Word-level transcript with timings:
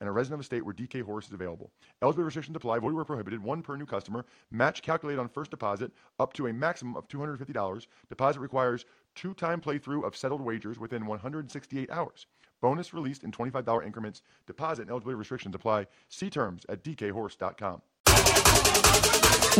and 0.00 0.08
a 0.08 0.12
resident 0.12 0.34
of 0.34 0.40
a 0.40 0.44
state 0.44 0.64
where 0.64 0.74
DK 0.74 1.02
Horse 1.02 1.26
is 1.26 1.32
available. 1.32 1.70
Eligibility 2.02 2.26
restrictions 2.26 2.56
apply. 2.56 2.78
Void 2.78 2.94
where 2.94 3.04
prohibited. 3.04 3.42
One 3.42 3.62
per 3.62 3.76
new 3.76 3.86
customer. 3.86 4.24
Match 4.50 4.82
calculated 4.82 5.20
on 5.20 5.28
first 5.28 5.50
deposit 5.50 5.92
up 6.18 6.32
to 6.34 6.46
a 6.46 6.52
maximum 6.52 6.96
of 6.96 7.08
$250. 7.08 7.86
Deposit 8.08 8.40
requires 8.40 8.84
two-time 9.14 9.60
playthrough 9.60 10.04
of 10.04 10.16
settled 10.16 10.40
wagers 10.40 10.78
within 10.78 11.06
168 11.06 11.90
hours. 11.90 12.26
Bonus 12.60 12.92
released 12.92 13.24
in 13.24 13.30
$25 13.30 13.84
increments. 13.86 14.22
Deposit 14.46 14.82
and 14.82 14.90
eligibility 14.90 15.16
restrictions 15.16 15.54
apply. 15.54 15.86
See 16.08 16.30
terms 16.30 16.64
at 16.68 16.82
dkhorse.com. 16.82 17.82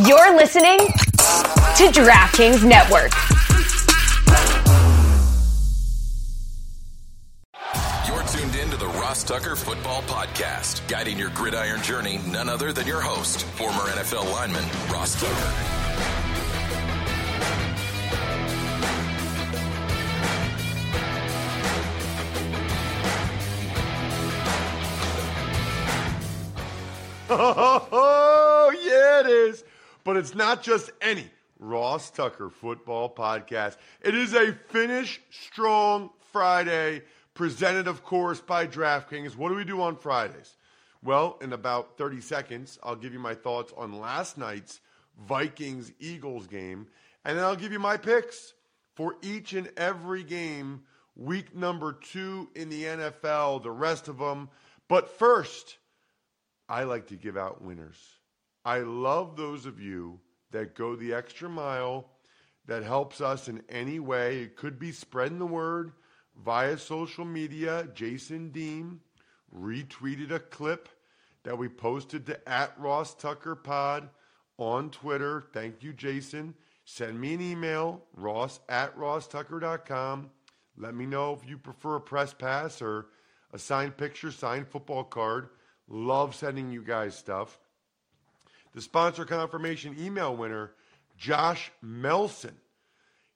You're 0.07 0.37
listening 0.37 0.79
to 0.79 1.91
DraftKings 1.93 2.65
Network. 2.65 3.13
Tuned 8.39 8.55
in 8.55 8.71
to 8.71 8.77
the 8.77 8.87
Ross 8.87 9.25
Tucker 9.25 9.57
Football 9.57 10.01
Podcast, 10.03 10.87
guiding 10.87 11.19
your 11.19 11.31
gridiron 11.31 11.83
journey, 11.83 12.21
none 12.29 12.49
other 12.49 12.73
than 12.73 12.87
your 12.87 13.01
host, 13.01 13.43
former 13.43 13.81
NFL 13.81 14.31
lineman, 14.31 14.63
Ross 14.93 15.21
Tucker. 15.21 15.75
Oh, 28.01 28.73
yeah, 28.83 29.21
it 29.21 29.27
is. 29.27 29.65
But 30.05 30.17
it's 30.17 30.35
not 30.35 30.63
just 30.63 30.91
any 31.01 31.29
Ross 31.59 32.11
Tucker 32.11 32.51
football 32.51 33.09
podcast. 33.13 33.77
It 34.03 34.15
is 34.15 34.35
a 34.35 34.53
finish 34.69 35.21
strong 35.31 36.11
Friday, 36.33 37.03
presented, 37.39 37.87
of 37.87 38.03
course, 38.03 38.41
by 38.41 38.67
DraftKings. 38.67 39.37
What 39.37 39.51
do 39.51 39.55
we 39.55 39.65
do 39.65 39.81
on 39.81 39.95
Fridays? 39.95 40.57
Well, 41.05 41.39
in 41.41 41.53
about 41.53 41.97
30 41.97 42.21
seconds, 42.21 42.81
I'll 42.83 42.97
give 42.97 43.13
you 43.13 43.21
my 43.21 43.35
thoughts 43.35 43.73
on 43.77 44.01
last 44.01 44.37
night's 44.37 44.81
Vikings 45.17 45.93
Eagles 46.01 46.49
game, 46.49 46.89
and 47.25 47.39
then 47.39 47.45
I'll 47.45 47.55
give 47.55 47.71
you 47.71 47.79
my 47.79 47.97
picks 47.97 48.55
for 48.97 49.15
each 49.23 49.53
and 49.53 49.71
every 49.77 50.25
game, 50.25 50.83
week 51.15 51.55
number 51.55 51.93
two 51.93 52.49
in 52.57 52.71
the 52.71 52.83
NFL, 52.83 53.63
the 53.63 53.71
rest 53.71 54.09
of 54.09 54.19
them. 54.19 54.49
But 54.89 55.09
first, 55.09 55.79
I 56.69 56.83
like 56.83 57.07
to 57.07 57.15
give 57.15 57.37
out 57.37 57.63
winners. 57.63 58.01
I 58.65 58.81
love 58.81 59.37
those 59.37 59.65
of 59.65 59.81
you 59.81 60.19
that 60.51 60.75
go 60.75 60.97
the 60.97 61.15
extra 61.15 61.49
mile, 61.49 62.09
that 62.67 62.83
helps 62.83 63.21
us 63.21 63.47
in 63.47 63.63
any 63.69 64.01
way. 64.01 64.41
It 64.41 64.57
could 64.57 64.81
be 64.81 64.91
spreading 64.91 65.39
the 65.39 65.47
word 65.47 65.93
via 66.45 66.79
social 66.79 67.25
media. 67.25 67.89
Jason 67.95 68.51
Deem 68.51 69.01
retweeted 69.55 70.31
a 70.31 70.41
clip 70.41 70.89
that 71.45 71.57
we 71.57 71.69
posted 71.69 72.27
to 72.27 72.49
at 72.49 72.79
Ross 72.79 73.15
Tucker 73.15 73.55
Pod 73.55 74.09
on 74.59 74.91
Twitter. 74.91 75.45
Thank 75.53 75.83
you, 75.83 75.93
Jason. 75.93 76.55
Send 76.85 77.21
me 77.21 77.35
an 77.35 77.41
email, 77.41 78.03
ross 78.15 78.61
at 78.69 78.97
rosstucker.com. 78.97 80.31
Let 80.77 80.95
me 80.95 81.07
know 81.07 81.33
if 81.35 81.49
you 81.49 81.59
prefer 81.59 81.97
a 81.97 82.01
press 82.01 82.33
pass 82.33 82.81
or 82.81 83.09
a 83.53 83.59
signed 83.59 83.97
picture, 83.97 84.31
signed 84.31 84.69
football 84.69 85.05
card. 85.05 85.51
Love 85.89 86.35
sending 86.35 86.71
you 86.71 86.83
guys 86.83 87.15
stuff. 87.15 87.59
The 88.75 88.81
sponsor 88.81 89.25
confirmation 89.25 89.97
email 89.99 90.37
winner, 90.37 90.73
Josh 91.17 91.73
Melson. 91.83 92.57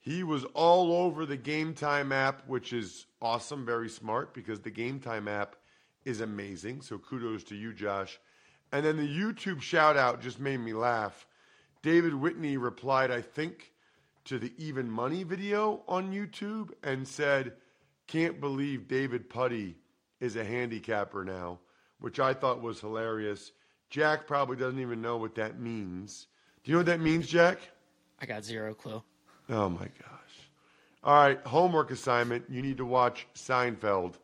He 0.02 0.22
was 0.22 0.44
all 0.52 0.92
over 0.92 1.24
the 1.24 1.36
Game 1.36 1.72
Time 1.72 2.12
app, 2.12 2.46
which 2.46 2.74
is 2.74 3.06
awesome, 3.20 3.64
very 3.64 3.88
smart 3.88 4.34
because 4.34 4.60
the 4.60 4.70
Game 4.70 5.00
Time 5.00 5.26
app 5.26 5.56
is 6.04 6.20
amazing. 6.20 6.82
So 6.82 6.98
kudos 6.98 7.44
to 7.44 7.56
you, 7.56 7.72
Josh. 7.72 8.20
And 8.70 8.84
then 8.84 8.98
the 8.98 9.08
YouTube 9.08 9.62
shout 9.62 9.96
out 9.96 10.20
just 10.20 10.38
made 10.38 10.60
me 10.60 10.74
laugh. 10.74 11.26
David 11.82 12.14
Whitney 12.14 12.58
replied, 12.58 13.10
I 13.10 13.22
think, 13.22 13.72
to 14.26 14.38
the 14.38 14.52
Even 14.58 14.90
Money 14.90 15.22
video 15.22 15.82
on 15.88 16.12
YouTube 16.12 16.70
and 16.82 17.08
said, 17.08 17.54
Can't 18.06 18.40
believe 18.40 18.88
David 18.88 19.30
Puddy 19.30 19.76
is 20.20 20.36
a 20.36 20.44
handicapper 20.44 21.24
now 21.24 21.58
which 22.02 22.18
I 22.18 22.34
thought 22.34 22.60
was 22.60 22.80
hilarious. 22.80 23.52
Jack 23.88 24.26
probably 24.26 24.56
doesn't 24.56 24.80
even 24.80 25.00
know 25.00 25.16
what 25.16 25.36
that 25.36 25.60
means. 25.60 26.26
Do 26.64 26.70
you 26.70 26.74
know 26.74 26.80
what 26.80 26.86
that 26.86 27.00
means, 27.00 27.28
Jack? 27.28 27.60
I 28.20 28.26
got 28.26 28.44
zero 28.44 28.74
clue. 28.74 29.02
Oh 29.48 29.68
my 29.68 29.86
gosh. 29.86 30.48
All 31.04 31.14
right, 31.14 31.40
homework 31.46 31.90
assignment. 31.90 32.44
You 32.48 32.62
need 32.62 32.76
to 32.76 32.84
watch 32.84 33.26
Seinfeld. 33.34 34.14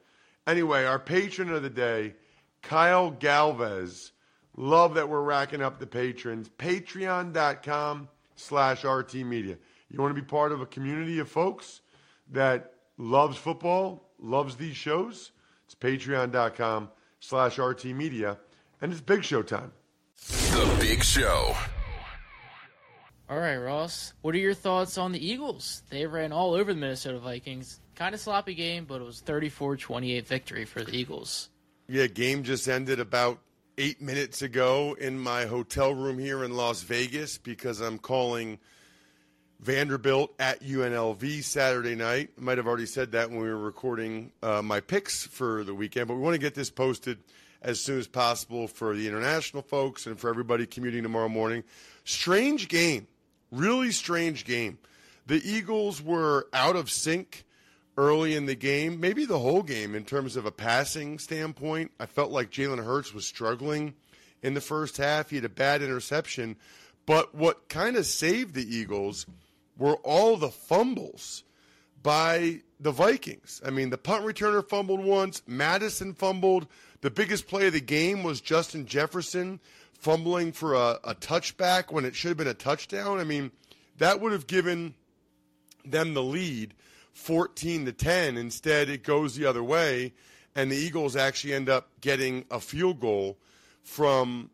Anyway, 0.46 0.84
our 0.84 0.98
patron 0.98 1.50
of 1.52 1.62
the 1.62 1.70
day, 1.70 2.14
Kyle 2.62 3.10
Galvez. 3.10 4.12
Love 4.56 4.94
that 4.94 5.08
we're 5.08 5.22
racking 5.22 5.62
up 5.62 5.78
the 5.78 5.86
patrons. 5.86 6.48
Patreon.com 6.58 8.08
slash 8.36 8.84
RT 8.84 9.14
Media. 9.16 9.56
You 9.90 10.00
want 10.00 10.14
to 10.14 10.20
be 10.20 10.26
part 10.26 10.52
of 10.52 10.60
a 10.60 10.66
community 10.66 11.18
of 11.18 11.28
folks 11.28 11.80
that 12.30 12.72
loves 12.96 13.36
football, 13.36 14.10
loves 14.18 14.56
these 14.56 14.76
shows? 14.76 15.32
It's 15.66 15.74
patreon.com 15.74 16.90
slash 17.20 17.58
RT 17.58 17.86
Media, 17.86 18.38
and 18.80 18.92
it's 18.92 19.00
Big 19.00 19.24
Show 19.24 19.42
time. 19.42 19.72
The 20.26 20.76
Big 20.80 21.02
Show. 21.04 21.54
All 23.30 23.38
right, 23.38 23.56
Ross. 23.56 24.14
What 24.22 24.34
are 24.34 24.38
your 24.38 24.54
thoughts 24.54 24.96
on 24.96 25.12
the 25.12 25.24
Eagles? 25.24 25.82
They 25.90 26.06
ran 26.06 26.32
all 26.32 26.54
over 26.54 26.72
the 26.72 26.80
Minnesota 26.80 27.18
Vikings. 27.18 27.80
Kind 27.94 28.14
of 28.14 28.20
sloppy 28.20 28.54
game, 28.54 28.86
but 28.86 29.02
it 29.02 29.04
was 29.04 29.20
34-28 29.20 30.24
victory 30.24 30.64
for 30.64 30.82
the 30.82 30.96
Eagles. 30.96 31.50
Yeah, 31.88 32.06
game 32.06 32.42
just 32.42 32.66
ended 32.68 33.00
about 33.00 33.40
eight 33.76 34.00
minutes 34.00 34.40
ago 34.40 34.96
in 34.98 35.18
my 35.18 35.44
hotel 35.44 35.94
room 35.94 36.18
here 36.18 36.42
in 36.42 36.56
Las 36.56 36.82
Vegas 36.82 37.36
because 37.36 37.80
I'm 37.80 37.98
calling 37.98 38.58
Vanderbilt 39.60 40.34
at 40.38 40.60
UNLV 40.62 41.42
Saturday 41.44 41.96
night. 41.96 42.30
I 42.38 42.40
might 42.40 42.56
have 42.56 42.66
already 42.66 42.86
said 42.86 43.12
that 43.12 43.30
when 43.30 43.40
we 43.40 43.48
were 43.48 43.58
recording 43.58 44.32
uh, 44.42 44.62
my 44.62 44.80
picks 44.80 45.26
for 45.26 45.64
the 45.64 45.74
weekend, 45.74 46.08
but 46.08 46.14
we 46.14 46.20
want 46.20 46.34
to 46.34 46.40
get 46.40 46.54
this 46.54 46.70
posted 46.70 47.18
as 47.60 47.80
soon 47.80 47.98
as 47.98 48.06
possible 48.06 48.68
for 48.68 48.96
the 48.96 49.06
international 49.06 49.62
folks 49.62 50.06
and 50.06 50.18
for 50.18 50.30
everybody 50.30 50.64
commuting 50.64 51.02
tomorrow 51.02 51.28
morning. 51.28 51.64
Strange 52.04 52.68
game, 52.68 53.06
really 53.50 53.90
strange 53.90 54.44
game. 54.44 54.78
The 55.26 55.40
Eagles 55.44 56.02
were 56.02 56.48
out 56.52 56.76
of 56.76 56.90
sync 56.90 57.44
early 57.96 58.34
in 58.34 58.46
the 58.46 58.54
game, 58.54 59.00
maybe 59.00 59.24
the 59.24 59.38
whole 59.38 59.62
game 59.62 59.94
in 59.94 60.04
terms 60.04 60.36
of 60.36 60.46
a 60.46 60.52
passing 60.52 61.18
standpoint. 61.18 61.90
I 61.98 62.06
felt 62.06 62.30
like 62.30 62.50
Jalen 62.50 62.84
Hurts 62.84 63.12
was 63.12 63.26
struggling 63.26 63.94
in 64.42 64.54
the 64.54 64.60
first 64.60 64.96
half. 64.96 65.30
He 65.30 65.36
had 65.36 65.44
a 65.44 65.50
bad 65.50 65.82
interception. 65.82 66.56
But 67.06 67.34
what 67.34 67.68
kind 67.68 67.96
of 67.96 68.06
saved 68.06 68.54
the 68.54 68.76
Eagles– 68.76 69.26
were 69.78 69.96
all 69.96 70.36
the 70.36 70.50
fumbles 70.50 71.44
by 72.02 72.60
the 72.80 72.90
Vikings. 72.90 73.62
I 73.64 73.70
mean, 73.70 73.90
the 73.90 73.98
punt 73.98 74.24
returner 74.24 74.68
fumbled 74.68 75.04
once, 75.04 75.42
Mattison 75.46 76.14
fumbled. 76.14 76.66
The 77.00 77.10
biggest 77.10 77.46
play 77.46 77.68
of 77.68 77.72
the 77.72 77.80
game 77.80 78.22
was 78.22 78.40
Justin 78.40 78.86
Jefferson 78.86 79.60
fumbling 79.98 80.52
for 80.52 80.74
a, 80.74 80.98
a 81.04 81.14
touchback 81.14 81.92
when 81.92 82.04
it 82.04 82.14
should 82.14 82.28
have 82.28 82.36
been 82.36 82.46
a 82.46 82.54
touchdown. 82.54 83.18
I 83.18 83.24
mean, 83.24 83.50
that 83.98 84.20
would 84.20 84.32
have 84.32 84.46
given 84.46 84.94
them 85.84 86.14
the 86.14 86.22
lead 86.22 86.74
14 87.12 87.86
to 87.86 87.92
10. 87.92 88.36
Instead, 88.36 88.88
it 88.88 89.02
goes 89.02 89.34
the 89.34 89.44
other 89.44 89.62
way, 89.62 90.14
and 90.54 90.70
the 90.70 90.76
Eagles 90.76 91.16
actually 91.16 91.52
end 91.52 91.68
up 91.68 91.88
getting 92.00 92.44
a 92.50 92.60
field 92.60 93.00
goal 93.00 93.38
from 93.82 94.50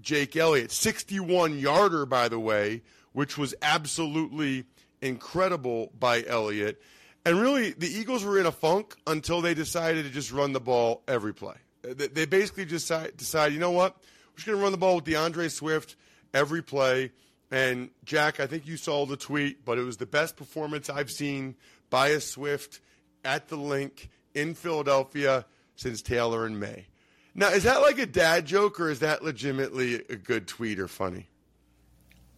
Jake 0.00 0.36
Elliott. 0.36 0.72
61 0.72 1.58
yarder, 1.58 2.06
by 2.06 2.28
the 2.28 2.40
way, 2.40 2.82
which 3.12 3.38
was 3.38 3.54
absolutely 3.62 4.64
incredible 5.00 5.92
by 5.98 6.24
Elliott. 6.26 6.80
And 7.24 7.40
really, 7.40 7.72
the 7.72 7.88
Eagles 7.88 8.24
were 8.24 8.38
in 8.38 8.46
a 8.46 8.52
funk 8.52 8.96
until 9.06 9.40
they 9.40 9.54
decided 9.54 10.04
to 10.04 10.10
just 10.10 10.32
run 10.32 10.52
the 10.52 10.60
ball 10.60 11.02
every 11.06 11.34
play. 11.34 11.56
They 11.82 12.26
basically 12.26 12.64
just 12.66 12.90
decided, 13.16 13.54
you 13.54 13.60
know 13.60 13.70
what? 13.70 13.96
Just 14.40 14.46
going 14.46 14.56
to 14.56 14.62
run 14.62 14.72
the 14.72 14.78
ball 14.78 14.94
with 14.94 15.04
D'Andre 15.04 15.48
Swift 15.48 15.96
every 16.32 16.62
play. 16.62 17.12
And 17.50 17.90
Jack, 18.06 18.40
I 18.40 18.46
think 18.46 18.66
you 18.66 18.78
saw 18.78 19.04
the 19.04 19.18
tweet, 19.18 19.66
but 19.66 19.76
it 19.76 19.82
was 19.82 19.98
the 19.98 20.06
best 20.06 20.34
performance 20.34 20.88
I've 20.88 21.10
seen 21.10 21.56
by 21.90 22.08
a 22.08 22.20
Swift 22.22 22.80
at 23.22 23.48
the 23.48 23.56
Linc 23.56 24.08
in 24.32 24.54
Philadelphia 24.54 25.44
since 25.76 26.00
Taylor 26.00 26.46
in 26.46 26.58
May. 26.58 26.86
Now, 27.34 27.50
is 27.50 27.64
that 27.64 27.82
like 27.82 27.98
a 27.98 28.06
dad 28.06 28.46
joke 28.46 28.80
or 28.80 28.88
is 28.88 29.00
that 29.00 29.22
legitimately 29.22 29.96
a 30.08 30.16
good 30.16 30.48
tweet 30.48 30.78
or 30.78 30.88
funny? 30.88 31.28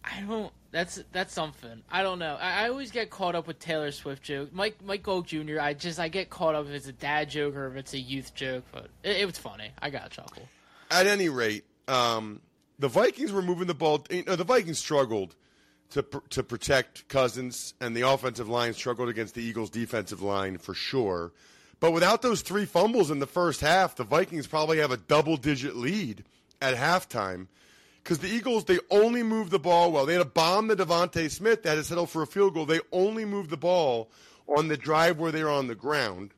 I 0.03 0.25
don't. 0.27 0.51
That's 0.71 1.01
that's 1.13 1.33
something. 1.33 1.83
I 1.89 2.03
don't 2.03 2.19
know. 2.19 2.35
I, 2.35 2.65
I 2.65 2.69
always 2.69 2.91
get 2.91 3.11
caught 3.11 3.33
up 3.33 3.47
with 3.47 3.59
Taylor 3.59 3.91
Swift 3.91 4.23
joke. 4.23 4.49
Mike 4.51 4.75
Mike 4.83 5.03
Gold 5.03 5.25
Jr. 5.25 5.61
I 5.61 5.73
just 5.73 6.01
I 6.01 6.09
get 6.09 6.29
caught 6.29 6.53
up 6.53 6.65
if 6.65 6.73
it's 6.73 6.87
a 6.87 6.91
dad 6.91 7.29
joke 7.29 7.55
or 7.55 7.67
if 7.67 7.77
it's 7.77 7.93
a 7.93 7.99
youth 7.99 8.35
joke. 8.35 8.65
But 8.73 8.89
it, 9.03 9.21
it 9.21 9.25
was 9.25 9.37
funny. 9.37 9.71
I 9.81 9.89
got 9.89 10.07
a 10.07 10.09
chuckle. 10.09 10.49
At 10.91 11.07
any 11.07 11.29
rate, 11.29 11.63
um, 11.87 12.41
the 12.79 12.87
Vikings 12.87 13.31
were 13.31 13.41
moving 13.41 13.67
the 13.67 13.73
ball. 13.73 14.05
You 14.09 14.23
know, 14.23 14.35
the 14.35 14.43
Vikings 14.43 14.79
struggled 14.79 15.35
to 15.91 16.03
to 16.29 16.43
protect 16.43 17.07
Cousins, 17.07 17.73
and 17.79 17.95
the 17.95 18.07
offensive 18.07 18.49
line 18.49 18.73
struggled 18.73 19.09
against 19.09 19.35
the 19.35 19.43
Eagles' 19.43 19.69
defensive 19.69 20.21
line 20.21 20.57
for 20.57 20.73
sure. 20.73 21.31
But 21.79 21.91
without 21.91 22.21
those 22.21 22.41
three 22.41 22.65
fumbles 22.65 23.11
in 23.11 23.19
the 23.19 23.27
first 23.27 23.59
half, 23.59 23.95
the 23.95 24.05
Vikings 24.05 24.47
probably 24.47 24.77
have 24.77 24.91
a 24.91 24.97
double-digit 24.97 25.75
lead 25.75 26.23
at 26.61 26.75
halftime. 26.75 27.47
Because 28.01 28.19
the 28.19 28.29
Eagles, 28.29 28.65
they 28.65 28.79
only 28.89 29.23
moved 29.23 29.51
the 29.51 29.59
ball 29.59 29.91
well. 29.91 30.05
They 30.05 30.13
had 30.13 30.21
a 30.21 30.25
bomb 30.25 30.69
to 30.69 30.75
DeVonta 30.75 31.29
Smith 31.29 31.63
that 31.63 31.75
had 31.75 31.85
settled 31.85 32.09
for 32.09 32.21
a 32.21 32.27
field 32.27 32.53
goal. 32.53 32.65
They 32.65 32.79
only 32.91 33.25
moved 33.25 33.49
the 33.49 33.57
ball 33.57 34.09
on 34.47 34.67
the 34.67 34.77
drive 34.77 35.19
where 35.19 35.31
they 35.31 35.43
were 35.43 35.49
on 35.49 35.67
the 35.67 35.75
ground. 35.75 36.31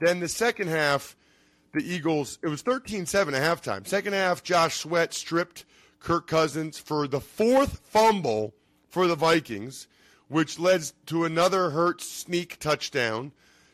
Then 0.00 0.20
the 0.20 0.28
second 0.28 0.68
half, 0.68 1.16
the 1.74 1.84
Eagles, 1.84 2.38
it 2.42 2.48
was 2.48 2.62
13 2.62 3.04
7 3.04 3.34
at 3.34 3.42
halftime. 3.42 3.86
Second 3.86 4.14
half, 4.14 4.42
Josh 4.42 4.78
Sweat 4.78 5.12
stripped 5.12 5.64
Kirk 5.98 6.26
Cousins 6.26 6.78
for 6.78 7.06
the 7.06 7.20
fourth 7.20 7.80
fumble 7.84 8.54
for 8.88 9.06
the 9.06 9.16
Vikings, 9.16 9.88
which 10.28 10.58
led 10.58 10.90
to 11.06 11.24
another 11.24 11.70
Hurts 11.70 12.08
sneak 12.08 12.58
touchdown, 12.60 13.32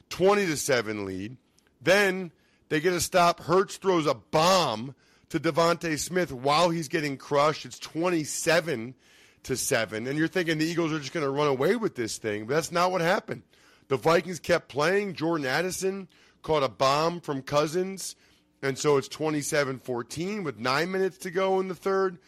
20 0.08 0.46
to 0.46 0.56
7 0.56 1.04
lead. 1.04 1.36
Then 1.80 2.32
they 2.70 2.80
get 2.80 2.94
a 2.94 3.00
stop. 3.00 3.40
Hurts 3.40 3.76
throws 3.76 4.06
a 4.06 4.14
bomb 4.14 4.94
to 5.28 5.38
DeVonta 5.38 5.98
Smith 5.98 6.32
while 6.32 6.70
he's 6.70 6.88
getting 6.88 7.16
crushed. 7.16 7.66
It's 7.66 7.78
27 7.78 8.94
to 9.42 9.56
7. 9.56 10.06
And 10.06 10.18
you're 10.18 10.28
thinking 10.28 10.58
the 10.58 10.64
Eagles 10.64 10.92
are 10.92 10.98
just 10.98 11.12
going 11.12 11.24
to 11.24 11.30
run 11.30 11.48
away 11.48 11.76
with 11.76 11.94
this 11.94 12.18
thing, 12.18 12.46
but 12.46 12.54
that's 12.54 12.72
not 12.72 12.90
what 12.92 13.00
happened. 13.00 13.42
The 13.88 13.96
Vikings 13.96 14.38
kept 14.38 14.68
playing. 14.68 15.14
Jordan 15.14 15.46
Addison 15.46 16.08
caught 16.42 16.62
a 16.62 16.68
bomb 16.68 17.20
from 17.20 17.42
Cousins, 17.42 18.16
and 18.62 18.78
so 18.78 18.96
it's 18.96 19.08
27 19.08 19.78
14 19.78 20.44
with 20.44 20.58
nine 20.58 20.90
minutes 20.90 21.18
to 21.18 21.30
go 21.30 21.60
in 21.60 21.68
the 21.68 21.74
third. 21.74 22.18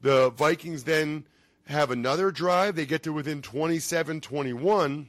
The 0.00 0.30
Vikings 0.30 0.84
then 0.84 1.24
have 1.66 1.90
another 1.90 2.30
drive. 2.30 2.76
They 2.76 2.86
get 2.86 3.02
to 3.04 3.12
within 3.12 3.42
27 3.42 4.20
21. 4.20 5.08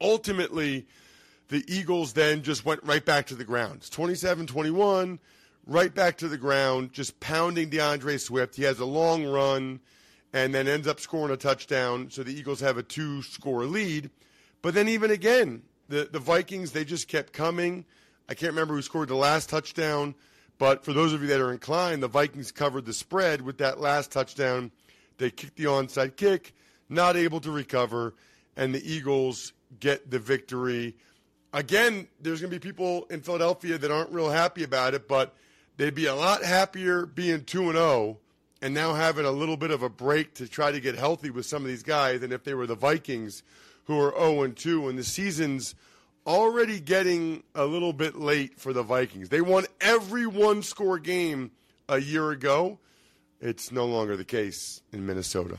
Ultimately, 0.00 0.86
the 1.48 1.64
Eagles 1.66 2.14
then 2.14 2.42
just 2.42 2.64
went 2.64 2.82
right 2.84 3.04
back 3.04 3.26
to 3.26 3.34
the 3.34 3.44
ground. 3.44 3.76
It's 3.76 3.90
27 3.90 4.46
21, 4.46 5.18
right 5.66 5.94
back 5.94 6.18
to 6.18 6.28
the 6.28 6.38
ground, 6.38 6.92
just 6.92 7.20
pounding 7.20 7.68
D'Andre 7.68 8.16
Swift. 8.16 8.56
He 8.56 8.62
has 8.62 8.78
a 8.78 8.84
long 8.86 9.26
run 9.26 9.80
and 10.32 10.54
then 10.54 10.68
ends 10.68 10.86
up 10.86 11.00
scoring 11.00 11.32
a 11.32 11.36
touchdown. 11.36 12.08
So 12.10 12.22
the 12.22 12.32
Eagles 12.32 12.60
have 12.60 12.78
a 12.78 12.82
two 12.82 13.22
score 13.22 13.64
lead. 13.64 14.10
But 14.62 14.74
then, 14.74 14.88
even 14.88 15.10
again, 15.10 15.62
the, 15.90 16.08
the 16.10 16.20
Vikings, 16.20 16.72
they 16.72 16.84
just 16.84 17.08
kept 17.08 17.32
coming. 17.32 17.84
I 18.28 18.34
can't 18.34 18.52
remember 18.52 18.74
who 18.74 18.82
scored 18.82 19.08
the 19.08 19.16
last 19.16 19.50
touchdown, 19.50 20.14
but 20.56 20.84
for 20.84 20.92
those 20.92 21.12
of 21.12 21.20
you 21.20 21.28
that 21.28 21.40
are 21.40 21.52
inclined, 21.52 22.02
the 22.02 22.08
Vikings 22.08 22.52
covered 22.52 22.86
the 22.86 22.92
spread 22.92 23.42
with 23.42 23.58
that 23.58 23.80
last 23.80 24.12
touchdown 24.12 24.70
they 25.18 25.30
kicked 25.30 25.56
the 25.56 25.64
onside 25.64 26.16
kick, 26.16 26.54
not 26.88 27.14
able 27.14 27.40
to 27.40 27.50
recover, 27.50 28.14
and 28.56 28.74
the 28.74 28.82
Eagles 28.90 29.52
get 29.78 30.10
the 30.10 30.18
victory. 30.18 30.96
Again, 31.52 32.08
there's 32.20 32.40
going 32.40 32.50
to 32.50 32.58
be 32.58 32.66
people 32.66 33.04
in 33.10 33.20
Philadelphia 33.20 33.76
that 33.76 33.90
aren't 33.90 34.12
real 34.12 34.30
happy 34.30 34.62
about 34.62 34.94
it, 34.94 35.06
but 35.06 35.34
they'd 35.76 35.94
be 35.94 36.06
a 36.06 36.14
lot 36.14 36.42
happier 36.42 37.04
being 37.04 37.44
2 37.44 37.64
and 37.64 37.72
0 37.72 38.18
and 38.62 38.72
now 38.72 38.94
having 38.94 39.26
a 39.26 39.30
little 39.30 39.56
bit 39.56 39.70
of 39.70 39.82
a 39.82 39.88
break 39.88 40.34
to 40.34 40.48
try 40.48 40.72
to 40.72 40.80
get 40.80 40.94
healthy 40.94 41.30
with 41.30 41.46
some 41.46 41.62
of 41.62 41.68
these 41.68 41.82
guys 41.82 42.20
than 42.20 42.32
if 42.32 42.44
they 42.44 42.54
were 42.54 42.66
the 42.66 42.74
Vikings 42.74 43.42
who 43.90 43.98
are 43.98 44.14
0 44.16 44.44
and 44.44 44.56
2 44.56 44.88
and 44.88 44.96
the 44.96 45.02
season's 45.02 45.74
already 46.24 46.78
getting 46.78 47.42
a 47.56 47.64
little 47.64 47.92
bit 47.92 48.14
late 48.14 48.56
for 48.60 48.72
the 48.72 48.84
Vikings. 48.84 49.30
They 49.30 49.40
won 49.40 49.66
every 49.80 50.28
one 50.28 50.62
score 50.62 51.00
game 51.00 51.50
a 51.88 51.98
year 51.98 52.30
ago. 52.30 52.78
It's 53.40 53.72
no 53.72 53.86
longer 53.86 54.16
the 54.16 54.24
case 54.24 54.80
in 54.92 55.04
Minnesota. 55.06 55.58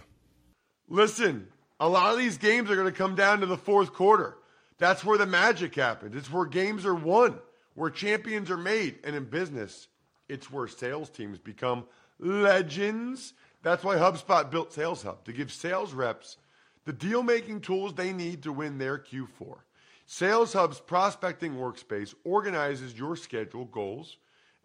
Listen, 0.87 1.49
a 1.77 1.89
lot 1.89 2.13
of 2.13 2.19
these 2.19 2.37
games 2.37 2.71
are 2.71 2.75
going 2.75 2.87
to 2.87 2.97
come 2.97 3.15
down 3.15 3.41
to 3.41 3.45
the 3.45 3.57
fourth 3.57 3.91
quarter. 3.91 4.37
That's 4.77 5.03
where 5.03 5.17
the 5.17 5.25
magic 5.25 5.75
happens. 5.75 6.15
It's 6.15 6.31
where 6.31 6.45
games 6.45 6.85
are 6.85 6.95
won, 6.95 7.37
where 7.73 7.89
champions 7.89 8.49
are 8.49 8.55
made. 8.55 8.99
And 9.03 9.13
in 9.13 9.25
business, 9.25 9.89
it's 10.29 10.49
where 10.49 10.69
sales 10.69 11.09
teams 11.09 11.37
become 11.37 11.83
legends. 12.17 13.33
That's 13.61 13.83
why 13.83 13.97
HubSpot 13.97 14.49
built 14.49 14.71
Sales 14.71 15.03
Hub 15.03 15.25
to 15.25 15.33
give 15.33 15.51
sales 15.51 15.91
reps 15.91 16.37
the 16.85 16.93
deal 16.93 17.23
making 17.23 17.61
tools 17.61 17.93
they 17.93 18.13
need 18.13 18.43
to 18.43 18.51
win 18.51 18.77
their 18.77 18.97
Q4. 18.97 19.57
Sales 20.05 20.53
Hub's 20.53 20.79
prospecting 20.79 21.55
workspace 21.55 22.13
organizes 22.23 22.97
your 22.97 23.15
schedule, 23.15 23.65
goals, 23.65 24.17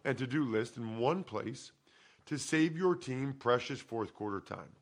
and 0.03 0.17
to 0.17 0.27
do 0.27 0.43
list 0.43 0.77
in 0.77 0.97
one 0.97 1.23
place 1.23 1.71
to 2.25 2.37
save 2.37 2.77
your 2.77 2.95
team 2.95 3.33
precious 3.37 3.79
fourth 3.79 4.13
quarter 4.13 4.41
time. 4.41 4.75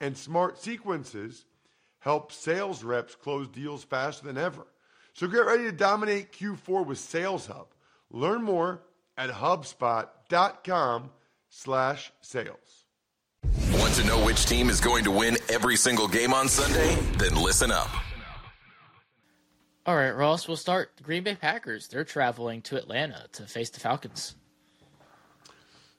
And 0.00 0.16
smart 0.16 0.60
sequences 0.60 1.44
help 2.00 2.32
sales 2.32 2.82
reps 2.82 3.14
close 3.14 3.48
deals 3.48 3.84
faster 3.84 4.26
than 4.26 4.38
ever. 4.38 4.66
So 5.14 5.26
get 5.26 5.46
ready 5.46 5.64
to 5.64 5.72
dominate 5.72 6.32
Q4 6.32 6.86
with 6.86 6.98
Sales 6.98 7.46
Hub. 7.46 7.68
Learn 8.10 8.42
more 8.42 8.82
at 9.16 9.30
hubspot.com 9.30 11.10
slash 11.48 12.12
sales. 12.20 12.79
Want 13.90 13.94
to 13.94 14.04
know 14.04 14.24
which 14.24 14.46
team 14.46 14.68
is 14.68 14.80
going 14.80 15.02
to 15.04 15.10
win 15.10 15.36
every 15.48 15.74
single 15.74 16.06
game 16.06 16.32
on 16.32 16.48
Sunday? 16.48 16.94
Then 17.18 17.34
listen 17.34 17.72
up. 17.72 17.88
All 19.86 19.96
right, 19.96 20.10
Ross, 20.10 20.46
we'll 20.46 20.56
start. 20.56 20.92
The 20.96 21.02
Green 21.02 21.24
Bay 21.24 21.34
Packers, 21.34 21.88
they're 21.88 22.04
traveling 22.04 22.62
to 22.62 22.76
Atlanta 22.76 23.26
to 23.32 23.46
face 23.46 23.70
the 23.70 23.80
Falcons. 23.80 24.36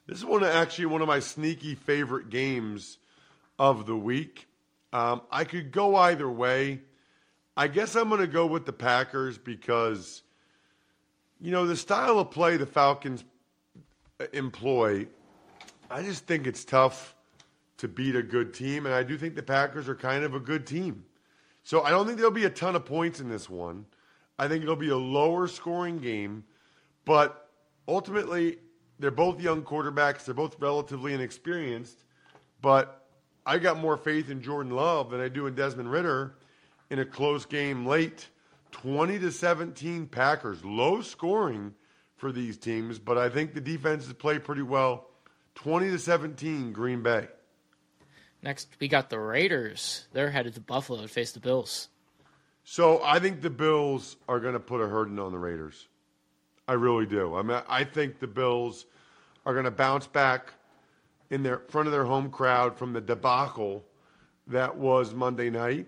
This 0.06 0.18
is 0.18 0.24
one 0.24 0.42
of, 0.42 0.48
actually 0.48 0.86
one 0.86 1.02
of 1.02 1.08
my 1.08 1.20
sneaky 1.20 1.74
favorite 1.74 2.30
games 2.30 2.98
of 3.58 3.84
the 3.84 3.96
week. 3.96 4.46
Um, 4.92 5.22
I 5.30 5.44
could 5.44 5.72
go 5.72 5.96
either 5.96 6.30
way. 6.30 6.80
I 7.56 7.68
guess 7.68 7.94
I'm 7.94 8.08
going 8.08 8.20
to 8.20 8.26
go 8.26 8.46
with 8.46 8.64
the 8.64 8.72
Packers 8.72 9.36
because, 9.36 10.22
you 11.40 11.50
know, 11.50 11.66
the 11.66 11.76
style 11.76 12.18
of 12.18 12.30
play 12.30 12.56
the 12.56 12.66
Falcons 12.66 13.24
employ, 14.32 15.08
I 15.90 16.02
just 16.02 16.26
think 16.26 16.46
it's 16.46 16.64
tough 16.64 17.14
to 17.78 17.88
beat 17.88 18.16
a 18.16 18.22
good 18.22 18.54
team. 18.54 18.86
And 18.86 18.94
I 18.94 19.02
do 19.02 19.16
think 19.16 19.34
the 19.34 19.42
Packers 19.42 19.88
are 19.88 19.94
kind 19.94 20.24
of 20.24 20.34
a 20.34 20.40
good 20.40 20.66
team. 20.66 21.04
So 21.62 21.82
I 21.82 21.90
don't 21.90 22.06
think 22.06 22.18
there'll 22.18 22.32
be 22.32 22.44
a 22.44 22.50
ton 22.50 22.76
of 22.76 22.84
points 22.84 23.20
in 23.20 23.28
this 23.28 23.48
one. 23.48 23.86
I 24.38 24.48
think 24.48 24.62
it'll 24.62 24.76
be 24.76 24.90
a 24.90 24.96
lower 24.96 25.46
scoring 25.46 25.98
game. 25.98 26.44
But 27.04 27.48
ultimately, 27.88 28.58
they're 28.98 29.10
both 29.10 29.40
young 29.40 29.62
quarterbacks. 29.62 30.24
They're 30.24 30.34
both 30.34 30.60
relatively 30.60 31.12
inexperienced, 31.12 32.04
but 32.60 33.08
I 33.44 33.58
got 33.58 33.78
more 33.78 33.96
faith 33.96 34.30
in 34.30 34.40
Jordan 34.40 34.72
Love 34.72 35.10
than 35.10 35.20
I 35.20 35.28
do 35.28 35.46
in 35.46 35.54
Desmond 35.54 35.90
Ridder 35.90 36.36
in 36.90 37.00
a 37.00 37.04
close 37.04 37.44
game 37.44 37.84
late. 37.84 38.28
20 38.70 39.18
to 39.18 39.30
17 39.30 40.06
Packers, 40.06 40.64
low 40.64 41.02
scoring 41.02 41.74
for 42.16 42.32
these 42.32 42.56
teams, 42.56 42.98
but 42.98 43.18
I 43.18 43.28
think 43.28 43.52
the 43.52 43.60
defenses 43.60 44.12
play 44.12 44.38
pretty 44.38 44.62
well. 44.62 45.08
20 45.56 45.90
to 45.90 45.98
17 45.98 46.72
Green 46.72 47.02
Bay. 47.02 47.26
Next, 48.42 48.68
we 48.80 48.88
got 48.88 49.08
the 49.08 49.20
Raiders. 49.20 50.06
They're 50.12 50.30
headed 50.30 50.54
to 50.54 50.60
Buffalo 50.60 51.02
to 51.02 51.08
face 51.08 51.32
the 51.32 51.40
Bills. 51.40 51.88
So 52.64 53.00
I 53.02 53.18
think 53.18 53.40
the 53.40 53.50
Bills 53.50 54.16
are 54.28 54.40
going 54.40 54.54
to 54.54 54.60
put 54.60 54.80
a 54.80 54.88
hurting 54.88 55.18
on 55.18 55.32
the 55.32 55.38
Raiders. 55.38 55.88
I 56.66 56.74
really 56.74 57.06
do. 57.06 57.36
I 57.36 57.42
mean, 57.42 57.60
I 57.68 57.84
think 57.84 58.18
the 58.18 58.26
Bills 58.26 58.86
are 59.46 59.52
going 59.52 59.64
to 59.64 59.70
bounce 59.70 60.06
back 60.06 60.52
in 61.30 61.42
their 61.42 61.58
front 61.68 61.86
of 61.86 61.92
their 61.92 62.04
home 62.04 62.30
crowd 62.30 62.76
from 62.76 62.92
the 62.92 63.00
debacle 63.00 63.84
that 64.48 64.76
was 64.76 65.14
Monday 65.14 65.50
night, 65.50 65.86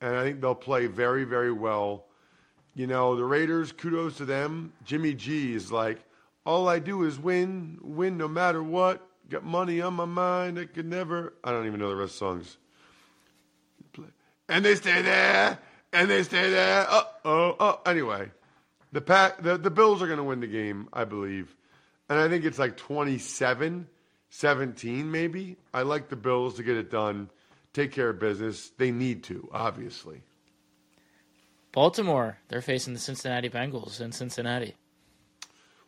and 0.00 0.16
I 0.16 0.22
think 0.22 0.40
they'll 0.40 0.54
play 0.54 0.86
very, 0.86 1.24
very 1.24 1.52
well. 1.52 2.06
You 2.74 2.86
know, 2.86 3.16
the 3.16 3.24
Raiders, 3.24 3.72
kudos 3.72 4.16
to 4.18 4.24
them. 4.24 4.72
Jimmy 4.84 5.14
G 5.14 5.54
is 5.54 5.70
like, 5.70 5.98
all 6.46 6.68
I 6.68 6.78
do 6.78 7.04
is 7.04 7.18
win, 7.18 7.78
win 7.82 8.16
no 8.16 8.28
matter 8.28 8.62
what. 8.62 9.06
Got 9.30 9.44
money 9.44 9.80
on 9.80 9.94
my 9.94 10.04
mind. 10.04 10.58
I 10.58 10.66
could 10.66 10.86
never. 10.86 11.32
I 11.44 11.52
don't 11.52 11.66
even 11.66 11.80
know 11.80 11.88
the 11.88 11.96
rest 11.96 12.20
of 12.20 12.38
the 12.38 12.44
songs. 12.44 12.56
And 14.48 14.64
they 14.64 14.74
stay 14.74 15.00
there, 15.02 15.58
and 15.92 16.10
they 16.10 16.24
stay 16.24 16.50
there. 16.50 16.84
Oh, 16.88 17.06
oh. 17.24 17.56
Oh, 17.60 17.80
anyway, 17.86 18.30
the 18.90 19.00
pack 19.00 19.40
the, 19.42 19.56
the 19.56 19.70
Bills 19.70 20.02
are 20.02 20.06
going 20.06 20.18
to 20.18 20.24
win 20.24 20.40
the 20.40 20.48
game, 20.48 20.88
I 20.92 21.04
believe. 21.04 21.54
And 22.08 22.18
I 22.18 22.28
think 22.28 22.44
it's 22.44 22.58
like 22.58 22.76
27 22.76 23.86
17 24.30 25.10
maybe. 25.10 25.56
I 25.74 25.82
like 25.82 26.08
the 26.08 26.16
Bills 26.16 26.54
to 26.54 26.62
get 26.62 26.76
it 26.76 26.90
done, 26.90 27.30
take 27.72 27.92
care 27.92 28.10
of 28.10 28.18
business. 28.18 28.70
They 28.78 28.90
need 28.90 29.24
to, 29.24 29.48
obviously. 29.52 30.22
Baltimore, 31.72 32.38
they're 32.48 32.62
facing 32.62 32.94
the 32.94 33.00
Cincinnati 33.00 33.48
Bengals 33.48 34.00
in 34.00 34.12
Cincinnati. 34.12 34.74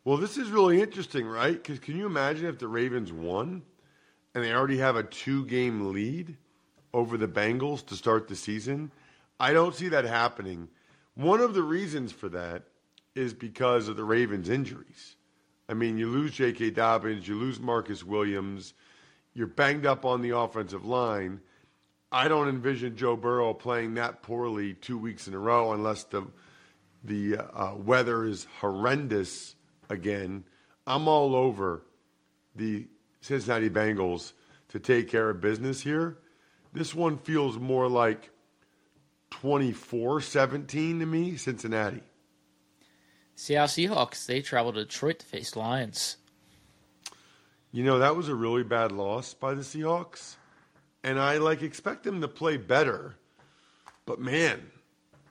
Well, 0.04 0.16
this 0.16 0.36
is 0.36 0.50
really 0.50 0.82
interesting, 0.82 1.26
right? 1.26 1.54
Because 1.54 1.78
can 1.78 1.96
you 1.96 2.06
imagine 2.06 2.46
if 2.46 2.58
the 2.58 2.66
Ravens 2.66 3.12
won 3.12 3.62
and 4.34 4.42
they 4.42 4.52
already 4.52 4.78
have 4.78 4.96
a 4.96 5.04
two 5.04 5.46
game 5.46 5.92
lead 5.92 6.36
over 6.92 7.16
the 7.16 7.28
Bengals 7.28 7.86
to 7.86 7.94
start 7.94 8.26
the 8.26 8.34
season? 8.34 8.90
I 9.38 9.52
don't 9.52 9.76
see 9.76 9.88
that 9.88 10.04
happening. 10.04 10.68
One 11.14 11.40
of 11.40 11.54
the 11.54 11.62
reasons 11.62 12.10
for 12.10 12.28
that 12.30 12.64
is 13.14 13.32
because 13.32 13.86
of 13.86 13.96
the 13.96 14.02
Ravens' 14.02 14.48
injuries. 14.48 15.14
I 15.68 15.74
mean, 15.74 15.98
you 15.98 16.08
lose 16.08 16.32
J.K. 16.32 16.70
Dobbins, 16.70 17.28
you 17.28 17.36
lose 17.36 17.60
Marcus 17.60 18.02
Williams, 18.02 18.74
you're 19.34 19.46
banged 19.46 19.86
up 19.86 20.04
on 20.04 20.20
the 20.20 20.36
offensive 20.36 20.84
line. 20.84 21.40
I 22.10 22.26
don't 22.26 22.48
envision 22.48 22.96
Joe 22.96 23.16
Burrow 23.16 23.54
playing 23.54 23.94
that 23.94 24.22
poorly 24.22 24.74
two 24.74 24.98
weeks 24.98 25.28
in 25.28 25.34
a 25.34 25.38
row 25.38 25.72
unless 25.72 26.04
the 26.04 26.26
the 27.04 27.36
uh, 27.36 27.74
weather 27.74 28.24
is 28.24 28.46
horrendous 28.60 29.56
again. 29.88 30.44
I'm 30.86 31.08
all 31.08 31.34
over 31.34 31.82
the 32.54 32.86
Cincinnati 33.20 33.70
Bengals 33.70 34.32
to 34.68 34.78
take 34.78 35.08
care 35.08 35.30
of 35.30 35.40
business 35.40 35.80
here. 35.80 36.18
This 36.72 36.94
one 36.94 37.18
feels 37.18 37.58
more 37.58 37.88
like 37.88 38.30
24 39.30 40.20
17 40.20 41.00
to 41.00 41.06
me, 41.06 41.36
Cincinnati. 41.36 42.02
Seattle 43.34 43.68
Seahawks, 43.68 44.26
they 44.26 44.42
travel 44.42 44.72
to 44.72 44.84
Detroit 44.84 45.20
to 45.20 45.26
face 45.26 45.56
Lions. 45.56 46.16
You 47.72 47.84
know, 47.84 47.98
that 47.98 48.16
was 48.16 48.28
a 48.28 48.34
really 48.34 48.62
bad 48.62 48.92
loss 48.92 49.32
by 49.34 49.54
the 49.54 49.62
Seahawks. 49.62 50.36
And 51.02 51.18
I 51.18 51.38
like 51.38 51.62
expect 51.62 52.04
them 52.04 52.20
to 52.20 52.28
play 52.28 52.56
better. 52.56 53.16
But 54.04 54.20
man, 54.20 54.70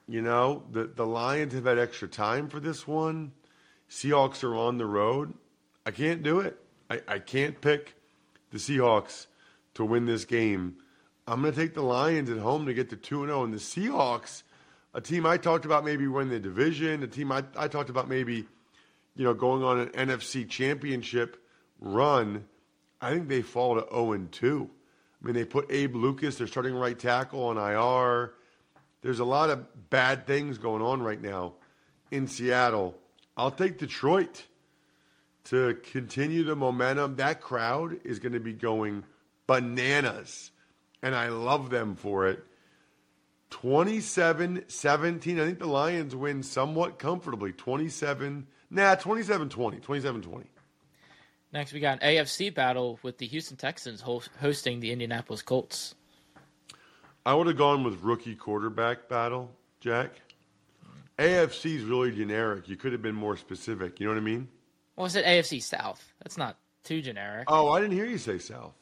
you 0.08 0.20
know, 0.20 0.64
the, 0.70 0.84
the 0.84 1.06
Lions 1.06 1.54
have 1.54 1.64
had 1.64 1.78
extra 1.78 2.08
time 2.08 2.48
for 2.48 2.60
this 2.60 2.86
one. 2.86 3.32
Seahawks 3.92 4.42
are 4.42 4.56
on 4.56 4.78
the 4.78 4.86
road. 4.86 5.34
I 5.84 5.90
can't 5.90 6.22
do 6.22 6.40
it. 6.40 6.58
I, 6.88 7.02
I 7.06 7.18
can't 7.18 7.60
pick 7.60 7.94
the 8.50 8.56
Seahawks 8.56 9.26
to 9.74 9.84
win 9.84 10.06
this 10.06 10.24
game. 10.24 10.76
I'm 11.26 11.42
going 11.42 11.52
to 11.52 11.60
take 11.60 11.74
the 11.74 11.82
Lions 11.82 12.30
at 12.30 12.38
home 12.38 12.64
to 12.66 12.74
get 12.74 12.88
to 12.90 12.96
2 12.96 13.26
0. 13.26 13.44
And 13.44 13.52
the 13.52 13.58
Seahawks, 13.58 14.44
a 14.94 15.00
team 15.02 15.26
I 15.26 15.36
talked 15.36 15.66
about 15.66 15.84
maybe 15.84 16.06
winning 16.08 16.30
the 16.30 16.40
division, 16.40 17.02
a 17.02 17.06
team 17.06 17.30
I, 17.30 17.44
I 17.54 17.68
talked 17.68 17.90
about 17.90 18.08
maybe, 18.08 18.46
you 19.14 19.24
know, 19.24 19.34
going 19.34 19.62
on 19.62 19.78
an 19.78 19.88
NFC 19.88 20.48
championship 20.48 21.36
run, 21.78 22.46
I 23.02 23.10
think 23.10 23.28
they 23.28 23.42
fall 23.42 23.74
to 23.74 23.86
0 23.90 24.26
2. 24.32 24.70
I 25.22 25.26
mean, 25.26 25.34
they 25.34 25.44
put 25.44 25.70
Abe 25.70 25.96
Lucas, 25.96 26.36
their 26.36 26.46
starting 26.46 26.74
right 26.74 26.98
tackle, 26.98 27.44
on 27.44 27.58
IR. 27.58 28.32
There's 29.02 29.20
a 29.20 29.24
lot 29.26 29.50
of 29.50 29.90
bad 29.90 30.26
things 30.26 30.56
going 30.56 30.80
on 30.80 31.02
right 31.02 31.20
now 31.20 31.54
in 32.10 32.26
Seattle. 32.26 32.96
I'll 33.36 33.50
take 33.50 33.78
Detroit 33.78 34.44
to 35.44 35.74
continue 35.90 36.44
the 36.44 36.56
momentum. 36.56 37.16
That 37.16 37.40
crowd 37.40 37.98
is 38.04 38.18
going 38.18 38.32
to 38.32 38.40
be 38.40 38.52
going 38.52 39.04
bananas, 39.46 40.50
and 41.02 41.14
I 41.14 41.28
love 41.28 41.70
them 41.70 41.96
for 41.96 42.26
it. 42.26 42.44
27 43.50 44.64
17. 44.66 45.40
I 45.40 45.44
think 45.44 45.58
the 45.58 45.66
Lions 45.66 46.16
win 46.16 46.42
somewhat 46.42 46.98
comfortably. 46.98 47.52
27, 47.52 48.46
nah, 48.70 48.94
27 48.94 49.48
20. 49.48 49.78
27 49.78 50.22
20. 50.22 50.46
Next, 51.52 51.74
we 51.74 51.80
got 51.80 52.02
an 52.02 52.16
AFC 52.16 52.52
battle 52.52 52.98
with 53.02 53.18
the 53.18 53.26
Houston 53.26 53.58
Texans 53.58 54.02
hosting 54.40 54.80
the 54.80 54.90
Indianapolis 54.90 55.42
Colts. 55.42 55.94
I 57.26 57.34
would 57.34 57.46
have 57.46 57.58
gone 57.58 57.84
with 57.84 58.00
rookie 58.00 58.34
quarterback 58.34 59.06
battle, 59.08 59.50
Jack. 59.80 60.12
AFC 61.18 61.76
is 61.76 61.84
really 61.84 62.12
generic. 62.12 62.68
You 62.68 62.76
could 62.76 62.92
have 62.92 63.02
been 63.02 63.14
more 63.14 63.36
specific. 63.36 64.00
You 64.00 64.06
know 64.06 64.14
what 64.14 64.20
I 64.20 64.24
mean? 64.24 64.48
Well, 64.96 65.06
I 65.06 65.08
said 65.08 65.24
AFC 65.24 65.62
South. 65.62 66.12
That's 66.22 66.38
not 66.38 66.56
too 66.84 67.02
generic. 67.02 67.44
Oh, 67.48 67.70
I 67.70 67.80
didn't 67.80 67.94
hear 67.94 68.06
you 68.06 68.18
say 68.18 68.38
South. 68.38 68.74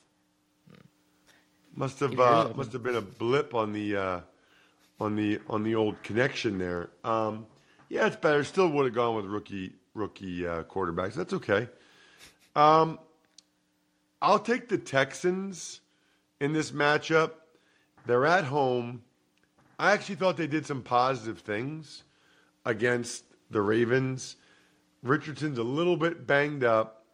Must 1.75 2.01
have 2.01 2.19
uh, 2.19 2.53
must 2.57 2.73
have 2.73 2.83
been 2.83 2.97
a 2.97 3.01
blip 3.01 3.55
on 3.55 3.73
the 3.73 3.97
uh, 3.97 4.21
on 4.99 5.15
the 5.15 5.41
on 5.49 5.63
the 5.63 5.77
old 5.77 6.03
connection 6.03 6.59
there. 6.59 6.91
Um, 7.05 7.47
yeah, 7.89 8.07
it's 8.07 8.17
better. 8.17 8.43
Still 8.43 8.69
would 8.71 8.87
have 8.87 8.95
gone 8.95 9.15
with 9.15 9.27
rookie 9.27 9.75
rookie 9.95 10.47
uh, 10.47 10.65
quarterbacks. 10.65 11.15
That's 11.15 11.33
okay. 11.33 11.69
Um, 12.57 12.99
I'll 14.21 14.41
take 14.41 14.69
the 14.69 14.79
Texans 14.79 15.81
in 16.41 16.53
this 16.53 16.73
matchup. 16.73 17.33
They're 18.07 18.27
at 18.27 18.45
home. 18.45 19.03
I 19.79 19.93
actually 19.93 20.17
thought 20.17 20.37
they 20.37 20.49
did 20.49 20.67
some 20.67 20.83
positive 20.83 21.39
things 21.39 22.03
against 22.65 23.25
the 23.51 23.61
Ravens. 23.61 24.37
Richardson's 25.03 25.59
a 25.59 25.63
little 25.63 25.97
bit 25.97 26.27
banged 26.27 26.65
up, 26.65 27.05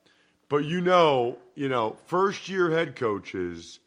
but 0.49 0.65
you 0.65 0.81
know, 0.81 1.39
you 1.55 1.69
know, 1.69 1.97
first 2.07 2.49
year 2.49 2.71
head 2.71 2.97
coaches, 2.97 3.81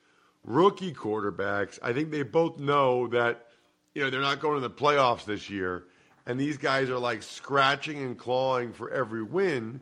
rookie 0.44 0.94
quarterbacks, 0.94 1.80
I 1.82 1.94
think 1.94 2.12
they 2.12 2.24
both 2.24 2.60
know 2.60 3.08
that, 3.08 3.48
you 3.94 4.04
know, 4.04 4.10
they're 4.10 4.22
not 4.22 4.40
going 4.40 4.62
to 4.62 4.68
the 4.68 4.74
playoffs 4.74 5.26
this 5.26 5.50
year. 5.50 5.86
And 6.26 6.40
these 6.40 6.58
guys 6.58 6.90
are 6.90 7.00
like 7.00 7.24
scratching 7.24 7.98
and 7.98 8.18
clawing 8.18 8.72
for 8.72 8.90
every 8.92 9.24
win 9.24 9.82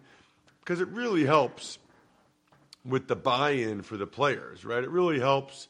because 0.61 0.81
it 0.81 0.87
really 0.89 1.25
helps 1.25 1.77
with 2.85 3.07
the 3.07 3.15
buy-in 3.15 3.81
for 3.81 3.97
the 3.97 4.07
players, 4.07 4.63
right? 4.63 4.83
It 4.83 4.89
really 4.89 5.19
helps. 5.19 5.67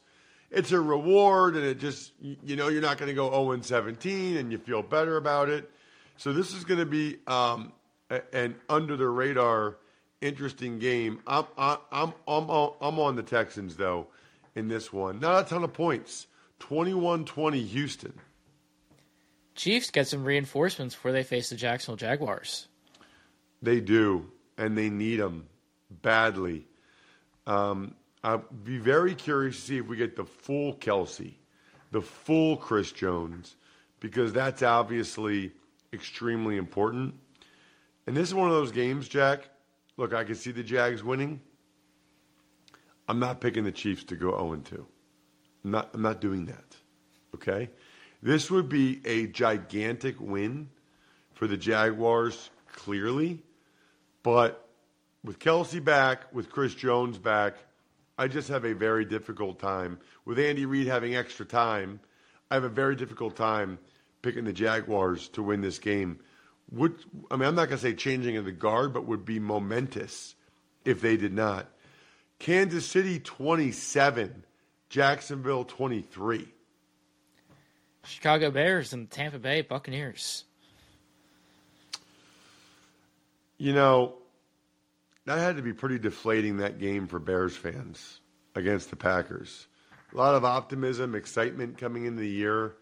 It's 0.50 0.72
a 0.72 0.80
reward, 0.80 1.56
and 1.56 1.64
it 1.64 1.78
just 1.78 2.12
you 2.20 2.56
know 2.56 2.68
you're 2.68 2.80
not 2.80 2.96
going 2.96 3.08
to 3.08 3.14
go 3.14 3.28
0 3.30 3.52
and 3.52 3.64
17, 3.64 4.36
and 4.36 4.50
you 4.50 4.58
feel 4.58 4.82
better 4.82 5.16
about 5.16 5.48
it. 5.48 5.70
So 6.18 6.32
this 6.32 6.52
is 6.52 6.64
going 6.64 6.80
to 6.80 6.86
be 6.86 7.18
um, 7.26 7.72
a- 8.10 8.22
an 8.36 8.56
under 8.68 8.96
the 8.96 9.08
radar, 9.08 9.76
interesting 10.20 10.78
game. 10.78 11.20
I'm 11.26 11.44
I'm 11.56 11.78
I'm 11.90 12.12
I'm 12.26 12.50
on, 12.50 12.74
I'm 12.80 12.98
on 12.98 13.16
the 13.16 13.22
Texans 13.22 13.76
though 13.76 14.08
in 14.54 14.68
this 14.68 14.92
one. 14.92 15.20
Not 15.20 15.46
a 15.46 15.48
ton 15.48 15.64
of 15.64 15.72
points. 15.72 16.26
21-20 16.60 17.66
Houston. 17.68 18.12
Chiefs 19.54 19.92
get 19.92 20.08
some 20.08 20.24
reinforcements 20.24 20.96
before 20.96 21.12
they 21.12 21.22
face 21.22 21.50
the 21.50 21.56
Jacksonville 21.56 21.96
Jaguars. 21.96 22.66
They 23.62 23.80
do, 23.80 24.32
and 24.56 24.76
they 24.76 24.90
need 24.90 25.20
them 25.20 25.46
badly. 26.02 26.66
Um, 27.46 27.94
I'd 28.24 28.42
be 28.64 28.78
very 28.78 29.14
curious 29.14 29.54
to 29.54 29.62
see 29.62 29.78
if 29.78 29.86
we 29.86 29.96
get 29.96 30.16
the 30.16 30.24
full 30.24 30.74
Kelce, 30.74 31.34
the 31.92 32.02
full 32.02 32.56
Chris 32.56 32.90
Jones, 32.90 33.54
because 34.00 34.32
that's 34.32 34.64
obviously 34.64 35.52
extremely 35.92 36.56
important. 36.56 37.14
And 38.06 38.16
this 38.16 38.28
is 38.28 38.34
one 38.34 38.48
of 38.48 38.54
those 38.54 38.72
games, 38.72 39.08
Jack. 39.08 39.48
Look, 39.96 40.14
I 40.14 40.24
can 40.24 40.34
see 40.34 40.50
the 40.50 40.62
Jags 40.62 41.02
winning. 41.02 41.40
I'm 43.08 43.18
not 43.18 43.40
picking 43.40 43.64
the 43.64 43.72
Chiefs 43.72 44.04
to 44.04 44.16
go 44.16 44.30
0 44.30 44.56
2. 44.64 44.86
I'm 45.64 45.70
not, 45.70 45.90
I'm 45.94 46.02
not 46.02 46.20
doing 46.20 46.46
that. 46.46 46.76
Okay? 47.34 47.70
This 48.22 48.50
would 48.50 48.68
be 48.68 49.00
a 49.04 49.26
gigantic 49.28 50.20
win 50.20 50.68
for 51.32 51.46
the 51.46 51.56
Jaguars, 51.56 52.50
clearly. 52.72 53.42
But 54.22 54.68
with 55.24 55.38
Kelce 55.38 55.82
back, 55.82 56.32
with 56.32 56.50
Chris 56.50 56.74
Jones 56.74 57.18
back, 57.18 57.56
I 58.18 58.26
just 58.26 58.48
have 58.48 58.64
a 58.64 58.74
very 58.74 59.04
difficult 59.04 59.58
time. 59.58 59.98
With 60.24 60.38
Andy 60.38 60.66
Reid 60.66 60.86
having 60.86 61.14
extra 61.14 61.46
time, 61.46 62.00
I 62.50 62.54
have 62.54 62.64
a 62.64 62.68
very 62.68 62.96
difficult 62.96 63.36
time 63.36 63.78
picking 64.22 64.44
the 64.44 64.52
Jaguars 64.52 65.28
to 65.30 65.42
win 65.42 65.60
this 65.60 65.78
game. 65.78 66.20
Would 66.72 66.96
I 67.30 67.36
mean 67.36 67.48
I'm 67.48 67.54
not 67.54 67.68
going 67.68 67.78
to 67.78 67.82
say 67.82 67.94
changing 67.94 68.36
of 68.36 68.44
the 68.44 68.52
guard, 68.52 68.92
but 68.92 69.06
would 69.06 69.24
be 69.24 69.38
momentous 69.38 70.34
if 70.84 71.00
they 71.00 71.16
did 71.16 71.32
not. 71.32 71.68
Kansas 72.38 72.86
City 72.86 73.18
27, 73.18 74.44
Jacksonville 74.88 75.64
23. 75.64 76.46
Chicago 78.04 78.50
Bears 78.50 78.92
and 78.92 79.10
Tampa 79.10 79.38
Bay 79.38 79.60
Buccaneers. 79.62 80.44
You 83.58 83.72
know, 83.72 84.14
that 85.26 85.38
had 85.38 85.56
to 85.56 85.62
be 85.62 85.72
pretty 85.72 85.98
deflating 85.98 86.58
that 86.58 86.78
game 86.78 87.06
for 87.08 87.18
Bears 87.18 87.56
fans 87.56 88.20
against 88.54 88.90
the 88.90 88.96
Packers. 88.96 89.66
A 90.14 90.16
lot 90.16 90.34
of 90.34 90.44
optimism, 90.44 91.14
excitement 91.14 91.76
coming 91.76 92.06
into 92.06 92.20
the 92.20 92.28
year. 92.28 92.76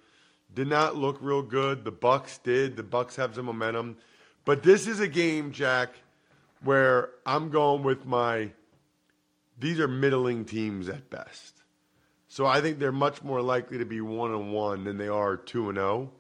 Did 0.57 0.67
not 0.67 0.97
look 0.97 1.19
real 1.21 1.43
good. 1.43 1.85
The 1.85 1.93
Bucks 1.93 2.39
did. 2.39 2.77
The 2.77 2.83
Bucks 2.83 3.15
have 3.15 3.37
some 3.37 3.45
momentum. 3.45 3.99
But 4.45 4.65
this 4.65 4.89
is 4.89 4.99
a 4.99 5.07
game, 5.07 5.53
Jack, 5.53 5.91
where 6.65 7.11
I'm 7.25 7.51
going 7.51 7.85
with 7.85 8.07
my 8.07 8.51
these 9.59 9.79
are 9.79 9.89
middling 9.89 10.45
teams 10.45 10.89
at 10.89 11.09
best. 11.11 11.63
So 12.29 12.47
I 12.47 12.61
think 12.61 12.79
they're 12.79 12.91
much 12.91 13.23
more 13.23 13.41
likely 13.41 13.79
to 13.79 13.85
be 13.85 14.01
one 14.01 14.33
and 14.33 14.53
one 14.53 14.85
than 14.85 14.99
they 14.99 15.09
are 15.09 15.37
two 15.37 15.69
and 15.69 15.77
zero. 15.77 16.11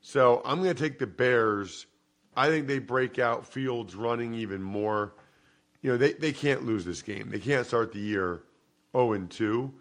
So 0.00 0.42
I'm 0.44 0.62
going 0.62 0.74
to 0.74 0.82
take 0.82 0.98
the 0.98 1.06
Bears. 1.06 1.86
I 2.34 2.48
think 2.48 2.66
they 2.66 2.78
break 2.78 3.18
out 3.18 3.46
Fields 3.46 3.94
running 3.94 4.34
even 4.34 4.62
more. 4.62 5.14
You 5.82 5.92
know, 5.92 5.96
they, 5.96 6.14
they 6.14 6.32
can't 6.32 6.64
lose 6.64 6.84
this 6.84 7.02
game. 7.02 7.30
They 7.30 7.38
can't 7.38 7.66
start 7.66 7.92
the 7.92 8.00
year 8.00 8.42
0 8.92 9.12
and 9.12 9.30
2. 9.30 9.72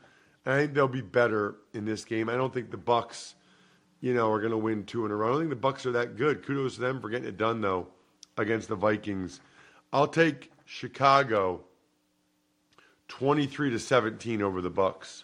I 0.45 0.57
think 0.57 0.73
they'll 0.73 0.87
be 0.87 1.01
better 1.01 1.55
in 1.73 1.85
this 1.85 2.05
game. 2.05 2.29
I 2.29 2.35
don't 2.35 2.53
think 2.53 2.71
the 2.71 2.77
Bucks, 2.77 3.35
you 4.01 4.13
know, 4.13 4.31
are 4.31 4.39
going 4.39 4.51
to 4.51 4.57
win 4.57 4.85
two 4.85 5.05
in 5.05 5.11
a 5.11 5.15
row. 5.15 5.27
I 5.27 5.31
don't 5.31 5.39
think 5.41 5.49
the 5.49 5.55
Bucks 5.55 5.85
are 5.85 5.91
that 5.93 6.17
good. 6.17 6.45
Kudos 6.45 6.75
to 6.75 6.81
them 6.81 7.01
for 7.01 7.09
getting 7.09 7.27
it 7.27 7.37
done 7.37 7.61
though 7.61 7.87
against 8.37 8.67
the 8.67 8.75
Vikings. 8.75 9.41
I'll 9.91 10.07
take 10.07 10.51
Chicago 10.65 11.61
23 13.07 13.71
to 13.71 13.79
17 13.79 14.41
over 14.41 14.61
the 14.61 14.69
Bucks. 14.69 15.23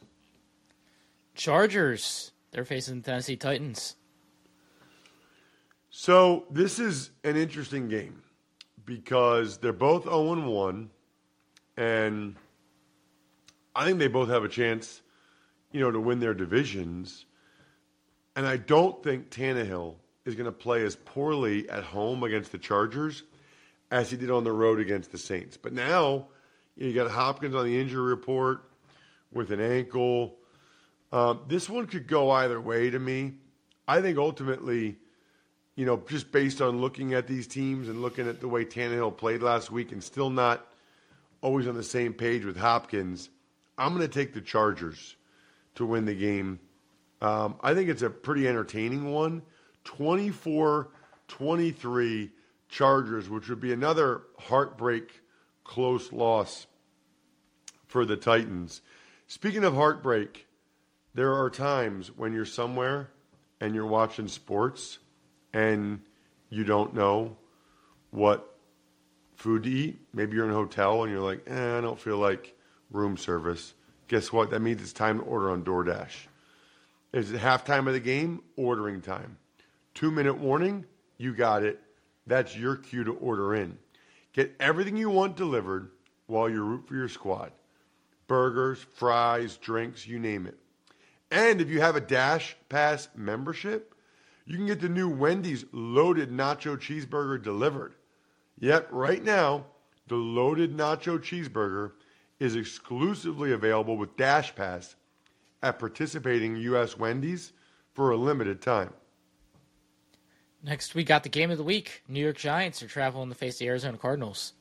Chargers. 1.35 2.31
They're 2.51 2.65
facing 2.65 2.97
the 2.97 3.01
Tennessee 3.01 3.35
Titans. 3.35 3.95
So 5.89 6.45
this 6.49 6.79
is 6.79 7.11
an 7.23 7.35
interesting 7.35 7.87
game 7.87 8.23
because 8.85 9.57
they're 9.57 9.73
both 9.73 10.03
0 10.03 10.49
1, 10.49 10.89
and 11.77 12.35
I 13.75 13.85
think 13.85 13.99
they 13.99 14.07
both 14.07 14.29
have 14.29 14.43
a 14.43 14.49
chance, 14.49 15.01
you 15.71 15.79
know, 15.79 15.91
to 15.91 15.99
win 15.99 16.19
their 16.19 16.33
divisions. 16.33 17.25
And 18.35 18.47
I 18.47 18.57
don't 18.57 19.03
think 19.03 19.29
Tannehill 19.29 19.95
is 20.25 20.35
going 20.35 20.45
to 20.45 20.51
play 20.51 20.83
as 20.83 20.95
poorly 20.95 21.69
at 21.69 21.83
home 21.83 22.23
against 22.23 22.51
the 22.51 22.57
Chargers 22.57 23.23
as 23.91 24.09
he 24.09 24.17
did 24.17 24.31
on 24.31 24.43
the 24.43 24.51
road 24.51 24.79
against 24.79 25.11
the 25.11 25.17
Saints. 25.17 25.57
But 25.57 25.73
now 25.73 26.27
you 26.75 26.93
got 26.93 27.11
Hopkins 27.11 27.53
on 27.53 27.65
the 27.65 27.79
injury 27.79 28.01
report 28.01 28.63
with 29.31 29.51
an 29.51 29.59
ankle. 29.59 30.35
Um, 31.11 31.41
this 31.47 31.69
one 31.69 31.85
could 31.85 32.07
go 32.07 32.31
either 32.31 32.59
way 32.59 32.89
to 32.89 32.97
me. 32.97 33.33
I 33.87 34.01
think 34.01 34.17
ultimately, 34.17 34.97
you 35.75 35.85
know, 35.85 36.01
just 36.07 36.31
based 36.31 36.61
on 36.61 36.81
looking 36.81 37.13
at 37.13 37.27
these 37.27 37.47
teams 37.47 37.87
and 37.87 38.01
looking 38.01 38.27
at 38.27 38.39
the 38.39 38.47
way 38.47 38.65
Tannehill 38.65 39.15
played 39.17 39.43
last 39.43 39.69
week 39.69 39.91
and 39.91 40.03
still 40.03 40.29
not 40.29 40.65
always 41.41 41.67
on 41.67 41.75
the 41.75 41.83
same 41.83 42.13
page 42.13 42.45
with 42.45 42.57
Hopkins, 42.57 43.29
I'm 43.77 43.93
going 43.93 44.07
to 44.07 44.13
take 44.13 44.33
the 44.33 44.41
Chargers 44.41 45.15
to 45.75 45.85
win 45.85 46.05
the 46.05 46.15
game. 46.15 46.59
Um, 47.23 47.55
I 47.61 47.73
think 47.73 47.89
it's 47.89 48.01
a 48.01 48.09
pretty 48.09 48.47
entertaining 48.47 49.11
one. 49.11 49.41
24 49.85 50.89
23 51.29 52.29
Chargers, 52.67 53.29
which 53.29 53.49
would 53.49 53.61
be 53.61 53.71
another 53.71 54.23
heartbreak 54.37 55.21
close 55.63 56.11
loss 56.11 56.67
for 57.87 58.05
the 58.05 58.17
Titans. 58.17 58.81
Speaking 59.27 59.63
of 59.63 59.73
heartbreak, 59.73 60.47
there 61.13 61.33
are 61.33 61.49
times 61.49 62.11
when 62.15 62.33
you're 62.33 62.45
somewhere 62.45 63.09
and 63.61 63.73
you're 63.73 63.85
watching 63.85 64.27
sports 64.27 64.99
and 65.53 66.01
you 66.49 66.63
don't 66.63 66.93
know 66.93 67.37
what 68.11 68.57
food 69.35 69.63
to 69.63 69.69
eat. 69.69 69.99
Maybe 70.13 70.35
you're 70.35 70.45
in 70.45 70.51
a 70.51 70.55
hotel 70.55 71.03
and 71.03 71.11
you're 71.11 71.21
like, 71.21 71.43
eh, 71.47 71.77
I 71.77 71.81
don't 71.81 71.99
feel 71.99 72.17
like 72.17 72.57
room 72.91 73.15
service. 73.17 73.73
Guess 74.07 74.33
what? 74.33 74.49
That 74.49 74.61
means 74.61 74.81
it's 74.81 74.93
time 74.93 75.19
to 75.19 75.25
order 75.25 75.51
on 75.51 75.63
DoorDash. 75.63 76.27
Is 77.13 77.32
it 77.32 77.39
halftime 77.39 77.86
of 77.88 77.93
the 77.93 78.00
game? 78.00 78.41
Ordering 78.58 79.00
time. 79.00 79.38
Two 79.93 80.10
minute 80.10 80.38
warning? 80.38 80.84
You 81.17 81.36
got 81.36 81.63
it. 81.63 81.79
That's 82.25 82.58
your 82.58 82.75
cue 82.75 83.03
to 83.03 83.13
order 83.13 83.53
in. 83.53 83.77
Get 84.34 84.55
everything 84.60 84.98
you 84.98 85.12
want 85.12 85.38
delivered 85.38 85.91
while 86.25 86.50
you 86.50 86.63
root 86.63 86.88
for 86.88 86.96
your 86.96 87.08
squad 87.08 87.51
burgers, 88.25 88.84
fries, 88.96 89.58
drinks, 89.58 90.08
you 90.08 90.17
name 90.17 90.48
it. 90.48 90.58
And 91.29 91.62
if 91.62 91.70
you 91.70 91.82
have 91.82 91.96
a 91.96 92.01
Dash 92.01 92.55
Pass 92.70 93.10
membership, 93.15 93.93
you 94.46 94.58
can 94.58 94.65
get 94.65 94.82
the 94.82 94.89
new 94.89 95.10
Wendy's 95.10 95.65
loaded 95.72 96.32
nacho 96.32 96.77
cheeseburger 96.77 97.41
delivered. 97.41 97.93
Yep, 98.60 98.88
right 98.91 99.24
now, 99.24 99.65
the 100.08 100.15
loaded 100.15 100.75
nacho 100.75 101.20
cheeseburger 101.20 101.91
is 102.39 102.56
exclusively 102.56 103.52
available 103.52 103.97
with 103.97 104.17
Dash 104.17 104.56
Pass 104.56 104.95
at 105.63 105.80
participating 105.80 106.58
U.S. 106.58 106.97
Wendy's 106.97 107.54
for 107.93 108.12
a 108.12 108.17
limited 108.17 108.62
time. 108.62 108.93
Next, 110.62 110.93
we 110.93 111.04
got 111.04 111.23
the 111.23 111.30
game 111.30 111.52
of 111.52 111.58
the 111.58 111.63
week. 111.63 112.04
New 112.08 112.21
York 112.21 112.38
Giants 112.38 112.84
are 112.84 112.88
traveling 112.88 113.30
to 113.30 113.36
face 113.36 113.58
the 113.58 113.67
Arizona 113.67 113.97
Cardinals. 113.97 114.54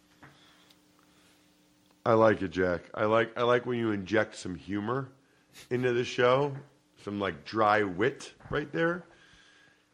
I 2.04 2.14
like 2.14 2.42
it, 2.42 2.48
Jack. 2.48 2.82
I 2.94 3.04
like 3.04 3.36
I 3.38 3.42
like 3.42 3.66
when 3.66 3.78
you 3.78 3.92
inject 3.92 4.34
some 4.34 4.56
humor 4.56 5.08
into 5.70 5.92
the 5.92 6.04
show, 6.04 6.56
some 7.04 7.20
like 7.20 7.44
dry 7.44 7.84
wit 7.84 8.32
right 8.50 8.70
there. 8.72 9.04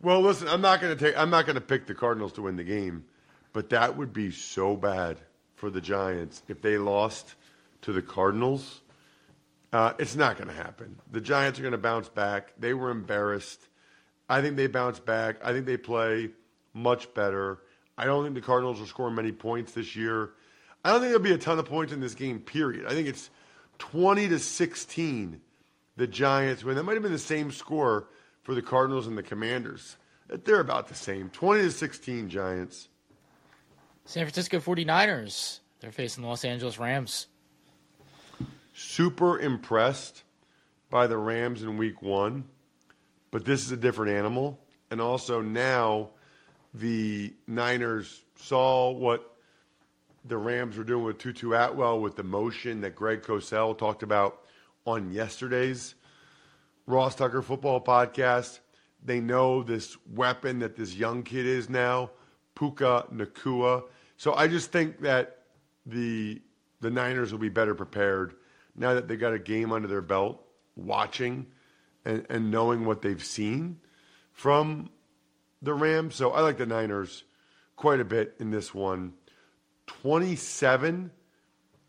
Well, 0.01 0.23
listen, 0.23 0.49
I'm 0.49 0.63
not 0.63 0.81
going 0.81 0.97
to 0.97 1.05
take 1.05 1.19
I'm 1.19 1.29
not 1.29 1.45
going 1.45 1.57
to 1.57 1.61
pick 1.61 1.87
the 1.87 1.95
Cardinals 1.95 2.33
to 2.35 2.43
win 2.43 2.57
the 2.57 2.65
game, 2.65 3.05
but 3.53 3.69
that 3.71 3.95
would 3.95 4.15
be 4.15 4.31
so 4.31 4.77
bad 4.77 5.19
for 5.57 5.69
the 5.69 5.81
Giants 5.81 6.43
if 6.49 6.63
they 6.63 6.79
lost 6.79 7.35
to 7.83 7.93
the 7.93 8.01
Cardinals. 8.01 8.81
Uh, 9.73 9.93
it's 9.99 10.17
not 10.17 10.37
going 10.37 10.49
to 10.49 10.55
happen. 10.55 10.97
The 11.11 11.21
Giants 11.21 11.59
are 11.59 11.63
going 11.63 11.73
to 11.73 11.79
bounce 11.79 12.09
back. 12.09 12.53
They 12.59 12.73
were 12.75 12.91
embarrassed. 12.91 13.69
I 14.29 14.41
think 14.41 14.57
they 14.57 14.67
bounce 14.67 14.99
back. 14.99 15.37
I 15.43 15.53
think 15.53 15.67
they 15.67 15.77
play 15.77 16.31
much 16.73 17.13
better. 17.15 17.61
I 17.97 18.05
don't 18.05 18.25
think 18.25 18.35
the 18.35 18.41
Cardinals 18.41 18.79
will 18.79 18.87
score 18.87 19.11
many 19.11 19.33
points 19.33 19.73
this 19.73 19.95
year. 19.97 20.31
I 20.85 20.91
don't 20.91 21.01
think 21.01 21.11
there'll 21.11 21.23
be 21.23 21.33
a 21.33 21.39
ton 21.39 21.59
of 21.59 21.67
points 21.67 21.93
in 21.93 22.01
this 22.01 22.15
game, 22.15 22.39
period. 22.39 22.87
I 22.87 22.91
think 22.91 23.09
it's 23.09 23.31
20 23.79 24.29
to 24.29 24.39
16 24.39 25.41
the 25.97 26.07
Giants 26.07 26.65
win. 26.65 26.77
That 26.77 26.85
might 26.85 26.95
have 26.95 27.03
been 27.03 27.13
the 27.13 27.19
same 27.19 27.51
score 27.51 28.09
for 28.43 28.55
the 28.55 28.63
Cardinals 28.63 29.07
and 29.07 29.19
the 29.19 29.23
Commanders. 29.23 29.97
They're 30.29 30.61
about 30.61 30.89
the 30.89 30.95
same. 30.95 31.29
20 31.31 31.63
to 31.63 31.71
16 31.71 32.31
Giants. 32.31 32.89
San 34.05 34.25
Francisco 34.25 34.61
49ers. 34.61 35.59
They're 35.81 35.93
facing 35.93 36.23
the 36.23 36.29
Los 36.29 36.45
Angeles 36.45 36.79
Rams. 36.79 37.27
Super 38.81 39.41
impressed 39.41 40.23
by 40.89 41.09
the 41.09 41.17
Rams 41.17 41.65
in 41.65 41.79
week 41.79 42.01
one, 42.01 42.45
but 43.33 43.45
this 43.45 43.65
is 43.65 43.73
a 43.73 43.77
different 43.77 44.13
animal. 44.13 44.57
And 44.93 45.01
also 45.01 45.43
now 45.43 46.11
the 46.73 47.35
Niners 47.49 48.23
saw 48.37 48.93
what 48.93 49.35
the 50.25 50.37
Rams 50.37 50.77
were 50.77 50.85
doing 50.85 51.03
with 51.03 51.19
Tutu 51.19 51.55
Atwell 51.55 52.01
with 52.01 52.15
the 52.15 52.23
motion 52.23 52.81
that 52.83 52.95
Greg 52.95 53.23
Cosell 53.23 53.77
talked 53.77 54.05
about 54.05 54.43
on 54.87 55.11
yesterday's 55.11 55.97
Ross 56.87 57.17
Tucker 57.17 57.43
football 57.43 57.81
podcast. 57.81 58.61
They 59.05 59.19
know 59.19 59.65
this 59.65 59.97
weapon 60.15 60.61
that 60.61 60.77
this 60.77 60.95
young 60.95 61.25
kid 61.25 61.47
is 61.47 61.69
now, 61.69 62.11
Puka 62.55 63.07
Nacua. 63.13 63.83
So 64.19 64.35
I 64.35 64.47
just 64.47 64.71
think 64.71 65.01
that 65.01 65.39
the 65.85 66.41
the 66.81 66.91
Niners 66.93 67.33
will 67.33 67.41
be 67.41 67.49
better 67.49 67.75
prepared 67.75 68.37
now 68.79 68.95
that 68.95 69.09
they 69.09 69.17
got 69.17 69.33
a 69.33 69.39
game 69.39 69.73
under 69.73 69.89
their 69.89 70.03
belt, 70.03 70.43
watching 70.77 71.47
and, 72.05 72.27
and 72.31 72.51
knowing 72.51 72.85
what 72.85 73.03
they've 73.03 73.23
seen 73.23 73.81
from 74.33 74.91
the 75.61 75.75
Rams. 75.75 76.15
So 76.15 76.31
I 76.31 76.41
like 76.41 76.59
the 76.59 76.67
Niners 76.67 77.25
quite 77.77 78.01
a 78.01 78.05
bit 78.05 78.35
in 78.39 78.51
this 78.51 78.75
one. 78.75 79.15
27 79.87 81.11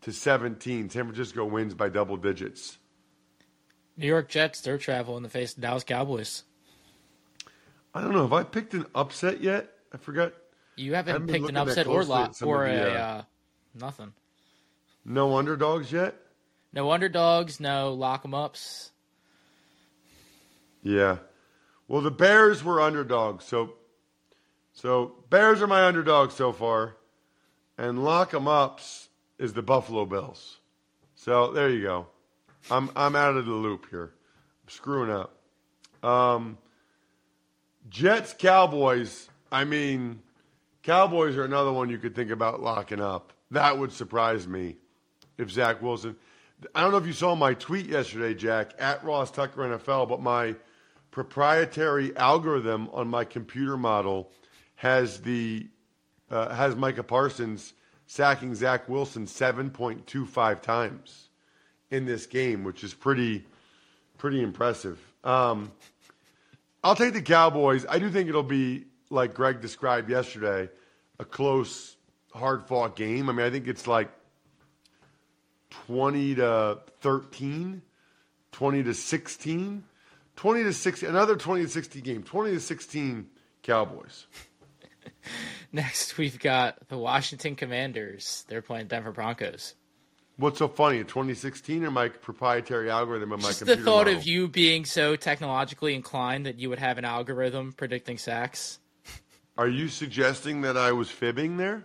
to 0.02 0.12
17. 0.12 0.90
San 0.90 1.04
Francisco 1.04 1.44
wins 1.44 1.74
by 1.74 1.88
double 1.88 2.16
digits. 2.16 2.78
New 3.96 4.06
York 4.06 4.28
Jets, 4.28 4.60
they're 4.62 4.78
traveling 4.78 5.22
to 5.24 5.28
face 5.28 5.54
the 5.54 5.60
Dallas 5.60 5.84
Cowboys. 5.84 6.44
I 7.94 8.00
don't 8.00 8.12
know. 8.12 8.22
Have 8.22 8.32
I 8.32 8.44
picked 8.44 8.74
an 8.74 8.86
upset 8.94 9.42
yet? 9.42 9.70
I 9.92 9.98
forgot. 9.98 10.32
You 10.76 10.94
haven't 10.94 11.12
haven't 11.12 11.28
picked 11.28 11.48
an 11.48 11.56
upset 11.56 11.86
or 11.86 12.04
lot 12.04 12.40
or 12.42 12.66
a 12.66 12.76
uh, 12.76 12.98
uh, 12.98 13.22
nothing. 13.74 14.12
No 15.04 15.36
underdogs 15.36 15.92
yet? 15.92 16.14
No 16.72 16.90
underdogs, 16.92 17.58
no 17.60 17.92
lock 17.92 18.24
'em 18.24 18.34
ups. 18.34 18.92
Yeah. 20.82 21.18
Well, 21.88 22.00
the 22.00 22.10
Bears 22.10 22.62
were 22.62 22.80
underdogs, 22.80 23.44
so 23.44 23.74
so 24.72 25.16
Bears 25.28 25.60
are 25.60 25.66
my 25.66 25.84
underdogs 25.84 26.34
so 26.34 26.52
far, 26.52 26.96
and 27.76 28.04
lock 28.04 28.32
'em 28.32 28.46
ups 28.46 29.08
is 29.38 29.52
the 29.52 29.62
Buffalo 29.62 30.06
Bills. 30.06 30.58
So 31.16 31.52
there 31.52 31.68
you 31.68 31.82
go. 31.82 32.06
I'm 32.70 32.90
I'm 32.94 33.16
out 33.16 33.36
of 33.36 33.46
the 33.46 33.52
loop 33.52 33.88
here. 33.90 34.14
I'm 34.62 34.68
screwing 34.68 35.10
up. 35.10 35.36
Um, 36.02 36.58
Jets 37.88 38.34
Cowboys. 38.38 39.28
I 39.52 39.64
mean, 39.64 40.22
Cowboys 40.82 41.36
are 41.36 41.44
another 41.44 41.72
one 41.72 41.90
you 41.90 41.98
could 41.98 42.14
think 42.14 42.30
about 42.30 42.62
locking 42.62 43.00
up. 43.00 43.32
That 43.50 43.78
would 43.78 43.92
surprise 43.92 44.46
me 44.46 44.76
if 45.36 45.50
Zach 45.50 45.82
Wilson. 45.82 46.16
I 46.74 46.82
don't 46.82 46.90
know 46.92 46.98
if 46.98 47.06
you 47.06 47.12
saw 47.12 47.34
my 47.34 47.54
tweet 47.54 47.86
yesterday, 47.86 48.34
Jack, 48.34 48.72
at 48.78 49.02
Ross 49.04 49.30
Tucker 49.30 49.62
NFL, 49.62 50.08
but 50.08 50.20
my 50.20 50.54
proprietary 51.10 52.16
algorithm 52.16 52.88
on 52.92 53.08
my 53.08 53.24
computer 53.24 53.76
model 53.76 54.30
has 54.76 55.20
the 55.20 55.66
uh, 56.30 56.54
has 56.54 56.76
Micah 56.76 57.02
Parsons 57.02 57.72
sacking 58.06 58.54
Zach 58.54 58.88
Wilson 58.88 59.26
7.25 59.26 60.62
times 60.62 61.28
in 61.90 62.04
this 62.06 62.26
game, 62.26 62.64
which 62.64 62.84
is 62.84 62.94
pretty 62.94 63.44
pretty 64.18 64.42
impressive. 64.42 64.98
Um, 65.24 65.72
I'll 66.84 66.94
take 66.94 67.14
the 67.14 67.22
Cowboys. 67.22 67.84
I 67.88 67.98
do 67.98 68.10
think 68.10 68.28
it'll 68.28 68.42
be 68.42 68.84
like 69.10 69.34
Greg 69.34 69.60
described 69.60 70.10
yesterday, 70.10 70.68
a 71.18 71.24
close, 71.24 71.96
hard-fought 72.32 72.96
game. 72.96 73.28
I 73.28 73.32
mean, 73.32 73.46
I 73.46 73.50
think 73.50 73.66
it's 73.66 73.86
like 73.86 74.10
20 75.70 76.36
to 76.36 76.78
13, 77.00 77.82
20 78.52 78.82
to 78.82 78.94
16, 78.94 79.84
20 80.36 80.62
to 80.64 80.72
60, 80.72 81.06
another 81.06 81.36
20 81.36 81.62
to 81.62 81.68
60 81.68 82.00
game, 82.00 82.22
20 82.22 82.52
to 82.52 82.60
16 82.60 83.26
Cowboys. 83.62 84.26
Next, 85.72 86.18
we've 86.18 86.38
got 86.38 86.88
the 86.88 86.98
Washington 86.98 87.54
Commanders. 87.56 88.44
They're 88.48 88.62
playing 88.62 88.88
Denver 88.88 89.12
Broncos. 89.12 89.74
What's 90.36 90.58
so 90.58 90.68
funny? 90.68 90.98
2016 91.00 91.84
or 91.84 91.90
my 91.90 92.08
proprietary 92.08 92.90
algorithm 92.90 93.32
of 93.32 93.42
my 93.42 93.48
Just 93.48 93.60
the 93.60 93.66
computer 93.66 93.84
thought 93.84 94.06
model? 94.06 94.16
of 94.16 94.24
you 94.26 94.48
being 94.48 94.86
so 94.86 95.14
technologically 95.14 95.94
inclined 95.94 96.46
that 96.46 96.58
you 96.58 96.70
would 96.70 96.78
have 96.78 96.96
an 96.96 97.04
algorithm 97.04 97.72
predicting 97.72 98.16
sacks. 98.16 98.78
Are 99.58 99.68
you 99.68 99.88
suggesting 99.88 100.62
that 100.62 100.78
I 100.78 100.92
was 100.92 101.10
fibbing 101.10 101.58
there? 101.58 101.84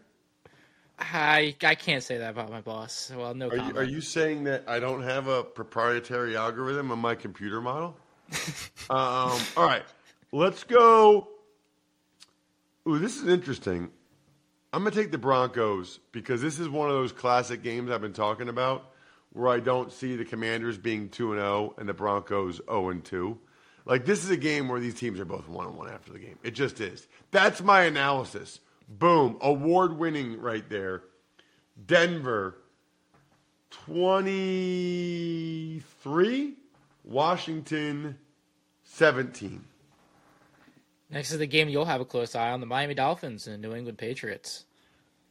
I 0.97 1.55
I 1.62 1.75
can't 1.75 2.03
say 2.03 2.17
that 2.17 2.29
about 2.29 2.49
my 2.49 2.62
boss. 2.62 3.12
Well, 3.15 3.34
no 3.34 3.49
Are 3.49 3.58
you, 3.58 3.77
are 3.77 3.84
you 3.84 4.01
saying 4.01 4.45
that 4.45 4.63
I 4.67 4.79
don't 4.79 5.03
have 5.03 5.27
a 5.27 5.43
proprietary 5.43 6.38
algorithm 6.38 6.91
on 6.91 6.99
my 6.99 7.15
computer 7.15 7.62
model? 7.62 7.97
um, 8.89 9.39
all 9.58 9.65
right, 9.65 9.84
let's 10.31 10.63
go. 10.63 11.27
Ooh, 12.88 12.99
this 12.99 13.21
is 13.21 13.27
interesting. 13.27 13.89
I'm 14.71 14.84
going 14.84 14.93
to 14.93 14.99
take 14.99 15.12
the 15.12 15.17
Broncos 15.17 15.99
because 16.12 16.41
this 16.41 16.60
is 16.60 16.67
one 16.67 16.89
of 16.89 16.95
those 16.95 17.12
classic 17.12 17.63
games 17.63 17.89
I've 17.89 18.01
been 18.01 18.13
talking 18.13 18.49
about 18.49 18.91
where 19.31 19.49
I 19.49 19.60
don't 19.60 19.91
see 19.91 20.15
the 20.15 20.25
Commanders 20.25 20.77
being 20.77 21.10
2 21.10 21.34
and 21.34 21.41
0 21.41 21.75
and 21.77 21.88
the 21.88 21.93
Broncos 21.93 22.62
0 22.67 22.89
and 22.89 23.03
2. 23.03 23.38
Like 23.86 24.05
this 24.05 24.23
is 24.23 24.29
a 24.29 24.38
game 24.38 24.67
where 24.67 24.79
these 24.79 24.95
teams 24.95 25.19
are 25.19 25.25
both 25.25 25.47
1 25.47 25.67
and 25.67 25.77
1 25.77 25.89
after 25.89 26.12
the 26.12 26.19
game. 26.19 26.38
It 26.43 26.51
just 26.51 26.79
is. 26.81 27.08
That's 27.31 27.62
my 27.62 27.84
analysis. 27.84 28.60
Boom, 28.88 29.38
award 29.41 29.98
winning 29.98 30.39
right 30.39 30.67
there. 30.69 31.04
Denver 31.86 32.56
23, 33.71 36.54
Washington 37.04 38.17
17. 38.84 39.63
Next 41.10 41.32
is 41.32 41.39
the 41.39 41.48
game 41.48 41.69
you'll 41.69 41.86
have 41.86 42.02
a 42.02 42.06
close 42.06 42.36
eye 42.36 42.52
on: 42.52 42.60
the 42.60 42.65
Miami 42.65 42.93
Dolphins 42.93 43.48
and 43.48 43.63
the 43.63 43.67
New 43.67 43.76
England 43.76 43.98
Patriots. 43.98 44.65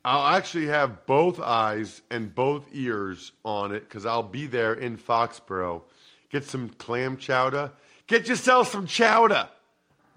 I'll 0.04 0.36
actually 0.36 0.66
have 0.66 1.06
both 1.06 1.40
eyes 1.40 2.02
and 2.10 2.34
both 2.34 2.66
ears 2.72 3.32
on 3.44 3.72
it 3.72 3.88
because 3.88 4.04
I'll 4.04 4.22
be 4.22 4.46
there 4.46 4.74
in 4.74 4.98
Foxborough. 4.98 5.82
Get 6.30 6.44
some 6.44 6.68
clam 6.68 7.16
chowder. 7.16 7.72
Get 8.06 8.28
yourself 8.28 8.70
some 8.70 8.86
chowder. 8.86 9.48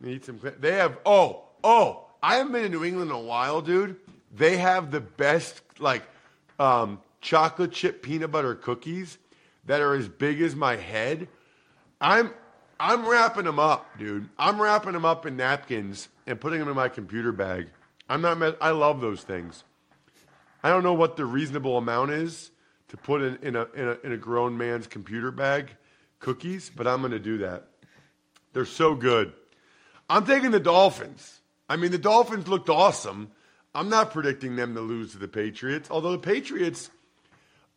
Eat 0.05 0.25
some. 0.25 0.39
clam- 0.39 0.55
They 0.59 0.73
have. 0.73 0.97
Oh, 1.05 1.43
oh! 1.63 2.06
I 2.21 2.35
haven't 2.35 2.51
been 2.51 2.65
in 2.65 2.71
New 2.71 2.83
England 2.83 3.11
in 3.11 3.15
a 3.15 3.19
while, 3.19 3.61
dude. 3.61 3.95
They 4.35 4.57
have 4.57 4.91
the 4.91 5.01
best 5.01 5.61
like 5.79 6.03
um, 6.59 6.99
chocolate 7.21 7.71
chip 7.71 8.01
peanut 8.01 8.31
butter 8.31 8.55
cookies 8.55 9.17
that 9.65 9.81
are 9.81 9.93
as 9.93 10.07
big 10.07 10.41
as 10.41 10.55
my 10.55 10.75
head. 10.75 11.27
I'm 12.01 12.33
I'm 12.79 13.07
wrapping 13.07 13.45
them 13.45 13.59
up, 13.59 13.97
dude. 13.97 14.29
I'm 14.37 14.61
wrapping 14.61 14.93
them 14.93 15.05
up 15.05 15.25
in 15.25 15.37
napkins 15.37 16.09
and 16.25 16.39
putting 16.39 16.59
them 16.59 16.69
in 16.69 16.75
my 16.75 16.89
computer 16.89 17.31
bag. 17.31 17.69
I'm 18.09 18.21
not. 18.21 18.37
Met, 18.37 18.57
I 18.61 18.71
love 18.71 19.01
those 19.01 19.21
things. 19.21 19.63
I 20.63 20.69
don't 20.69 20.83
know 20.83 20.93
what 20.93 21.17
the 21.17 21.25
reasonable 21.25 21.77
amount 21.77 22.11
is 22.11 22.51
to 22.89 22.97
put 22.97 23.21
in, 23.21 23.37
in 23.41 23.55
a 23.55 23.67
in 23.73 23.87
a 23.87 23.97
in 24.03 24.11
a 24.11 24.17
grown 24.17 24.57
man's 24.57 24.87
computer 24.87 25.31
bag 25.31 25.75
cookies, 26.19 26.71
but 26.75 26.87
I'm 26.87 27.01
going 27.01 27.11
to 27.11 27.19
do 27.19 27.39
that. 27.39 27.67
They're 28.53 28.65
so 28.65 28.95
good. 28.95 29.33
I'm 30.09 30.25
taking 30.25 30.51
the 30.51 30.59
Dolphins. 30.59 31.41
I 31.69 31.75
mean, 31.75 31.91
the 31.91 31.97
Dolphins 31.97 32.47
looked 32.47 32.69
awesome. 32.69 33.31
I'm 33.75 33.89
not 33.89 34.11
predicting 34.11 34.55
them 34.55 34.73
to 34.75 34.81
lose 34.81 35.11
to 35.11 35.17
the 35.17 35.27
Patriots, 35.27 35.91
although 35.91 36.13
the 36.13 36.17
Patriots 36.17 36.89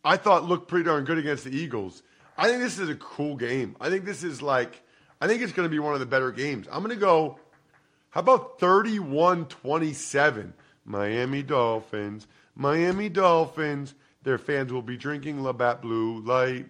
I 0.04 0.16
thought 0.16 0.44
looked 0.44 0.68
pretty 0.68 0.84
darn 0.84 1.04
good 1.04 1.18
against 1.18 1.44
the 1.44 1.54
Eagles. 1.54 2.02
I 2.38 2.48
think 2.48 2.62
this 2.62 2.78
is 2.78 2.88
a 2.88 2.94
cool 2.94 3.36
game. 3.36 3.76
I 3.80 3.90
think 3.90 4.04
this 4.04 4.24
is 4.24 4.40
like 4.40 4.82
I 5.20 5.26
think 5.26 5.42
it's 5.42 5.52
going 5.52 5.66
to 5.66 5.70
be 5.70 5.78
one 5.78 5.92
of 5.92 6.00
the 6.00 6.06
better 6.06 6.32
games. 6.32 6.66
I'm 6.70 6.82
going 6.82 6.94
to 6.94 7.00
go 7.00 7.38
how 8.10 8.20
about 8.20 8.58
31-27 8.58 10.52
Miami 10.84 11.42
Dolphins. 11.42 12.26
Miami 12.56 13.08
Dolphins. 13.08 13.94
Their 14.22 14.38
fans 14.38 14.72
will 14.72 14.82
be 14.82 14.96
drinking 14.96 15.42
Labatt 15.42 15.80
Blue 15.80 16.20
Light. 16.20 16.66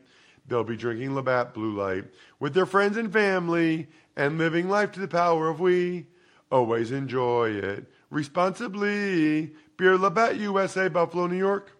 They'll 0.46 0.64
be 0.64 0.76
drinking 0.76 1.14
Labatt 1.14 1.54
Blue 1.54 1.72
Light 1.76 2.04
with 2.38 2.52
their 2.52 2.66
friends 2.66 2.96
and 2.96 3.12
family 3.12 3.88
and 4.16 4.38
living 4.38 4.68
life 4.68 4.92
to 4.92 5.00
the 5.00 5.08
power 5.08 5.48
of 5.48 5.60
we. 5.60 6.06
Always 6.50 6.90
enjoy 6.90 7.50
it 7.50 7.86
responsibly. 8.10 9.54
Beer 9.76 9.96
Labatt 9.96 10.36
USA, 10.36 10.88
Buffalo, 10.88 11.26
New 11.26 11.38
York. 11.38 11.70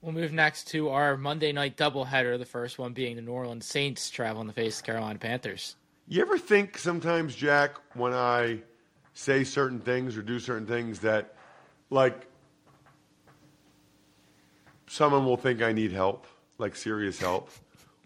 We'll 0.00 0.12
move 0.12 0.32
next 0.32 0.68
to 0.68 0.88
our 0.88 1.16
Monday 1.16 1.52
night 1.52 1.76
doubleheader. 1.76 2.38
The 2.38 2.46
first 2.46 2.78
one 2.78 2.94
being 2.94 3.16
the 3.16 3.22
New 3.22 3.32
Orleans 3.32 3.66
Saints 3.66 4.08
traveling 4.08 4.46
to 4.46 4.52
face 4.54 4.78
the 4.80 4.86
Carolina 4.86 5.18
Panthers. 5.18 5.76
You 6.08 6.22
ever 6.22 6.38
think 6.38 6.78
sometimes, 6.78 7.36
Jack, 7.36 7.76
when 7.94 8.14
I 8.14 8.62
say 9.12 9.44
certain 9.44 9.78
things 9.78 10.16
or 10.16 10.22
do 10.22 10.40
certain 10.40 10.66
things 10.66 11.00
that, 11.00 11.34
like, 11.90 12.26
someone 14.86 15.24
will 15.26 15.36
think 15.36 15.62
I 15.62 15.72
need 15.72 15.92
help, 15.92 16.26
like 16.58 16.74
serious 16.74 17.18
help, 17.18 17.50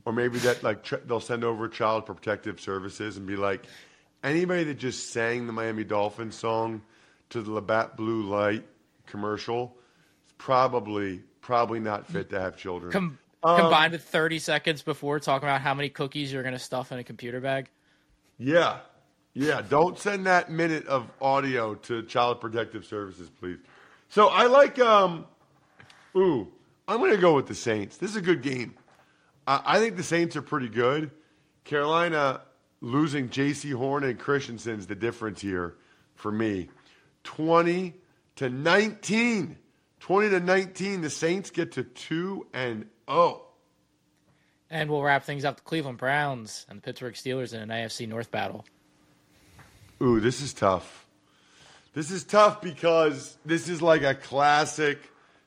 or 0.04 0.12
maybe 0.12 0.38
that 0.40 0.62
like 0.62 0.82
tr- 0.82 0.96
they'll 1.06 1.20
send 1.20 1.44
over 1.44 1.68
Child 1.68 2.06
Protective 2.06 2.60
Services 2.60 3.16
and 3.16 3.26
be 3.26 3.36
like, 3.36 3.64
anybody 4.24 4.64
that 4.64 4.74
just 4.78 5.10
sang 5.10 5.46
the 5.46 5.52
Miami 5.52 5.84
Dolphins 5.84 6.34
song 6.34 6.82
to 7.30 7.42
the 7.42 7.52
Labatt 7.52 7.96
Blue 7.96 8.22
Light 8.22 8.64
commercial 9.06 9.76
is 10.26 10.32
probably 10.38 11.22
probably 11.40 11.78
not 11.78 12.06
fit 12.06 12.30
to 12.30 12.40
have 12.40 12.56
children. 12.56 12.90
Com- 12.90 13.18
Um, 13.42 13.60
combined 13.60 13.92
with 13.92 14.02
30 14.02 14.38
seconds 14.38 14.82
before 14.82 15.20
talking 15.20 15.46
about 15.46 15.60
how 15.60 15.74
many 15.74 15.90
cookies 15.90 16.32
you're 16.32 16.42
going 16.42 16.54
to 16.54 16.58
stuff 16.58 16.90
in 16.92 16.98
a 16.98 17.04
computer 17.04 17.40
bag. 17.40 17.68
Yeah. 18.38 18.78
Yeah. 19.34 19.60
Don't 19.60 19.98
send 19.98 20.24
that 20.24 20.50
minute 20.50 20.86
of 20.86 21.10
audio 21.20 21.74
to 21.74 22.02
Child 22.04 22.40
Protective 22.40 22.86
Services, 22.86 23.28
please. 23.28 23.58
So 24.08 24.28
I 24.28 24.46
like, 24.46 24.78
um, 24.78 25.26
ooh, 26.16 26.48
I'm 26.88 26.98
going 27.00 27.10
to 27.14 27.20
go 27.20 27.34
with 27.34 27.46
the 27.46 27.54
Saints. 27.54 27.98
This 27.98 28.08
is 28.10 28.16
a 28.16 28.22
good 28.22 28.40
game. 28.40 28.74
I, 29.46 29.60
I 29.66 29.78
think 29.78 29.96
the 29.98 30.02
Saints 30.02 30.36
are 30.36 30.42
pretty 30.42 30.70
good. 30.70 31.10
Carolina 31.64 32.40
losing 32.84 33.30
Jaycee 33.30 33.74
Horn 33.74 34.04
and 34.04 34.18
Christensen's 34.18 34.86
the 34.86 34.94
difference 34.94 35.40
here 35.40 35.74
for 36.14 36.30
me. 36.30 36.68
20 37.24 37.94
to 38.36 38.50
19. 38.50 39.56
20 40.00 40.28
to 40.28 40.40
19. 40.40 41.00
The 41.00 41.10
Saints 41.10 41.50
get 41.50 41.72
to 41.72 41.84
2 41.84 42.46
and 42.52 42.86
oh. 43.08 43.42
And 44.70 44.90
we'll 44.90 45.02
wrap 45.02 45.24
things 45.24 45.44
up 45.44 45.56
the 45.56 45.62
Cleveland 45.62 45.98
Browns 45.98 46.66
and 46.68 46.78
the 46.78 46.82
Pittsburgh 46.82 47.14
Steelers 47.14 47.54
in 47.54 47.60
an 47.60 47.68
AFC 47.70 48.06
North 48.06 48.30
battle. 48.30 48.64
Ooh, 50.02 50.20
this 50.20 50.42
is 50.42 50.52
tough. 50.52 51.06
This 51.94 52.10
is 52.10 52.24
tough 52.24 52.60
because 52.60 53.36
this 53.46 53.68
is 53.68 53.80
like 53.80 54.02
a 54.02 54.14
classic 54.14 54.98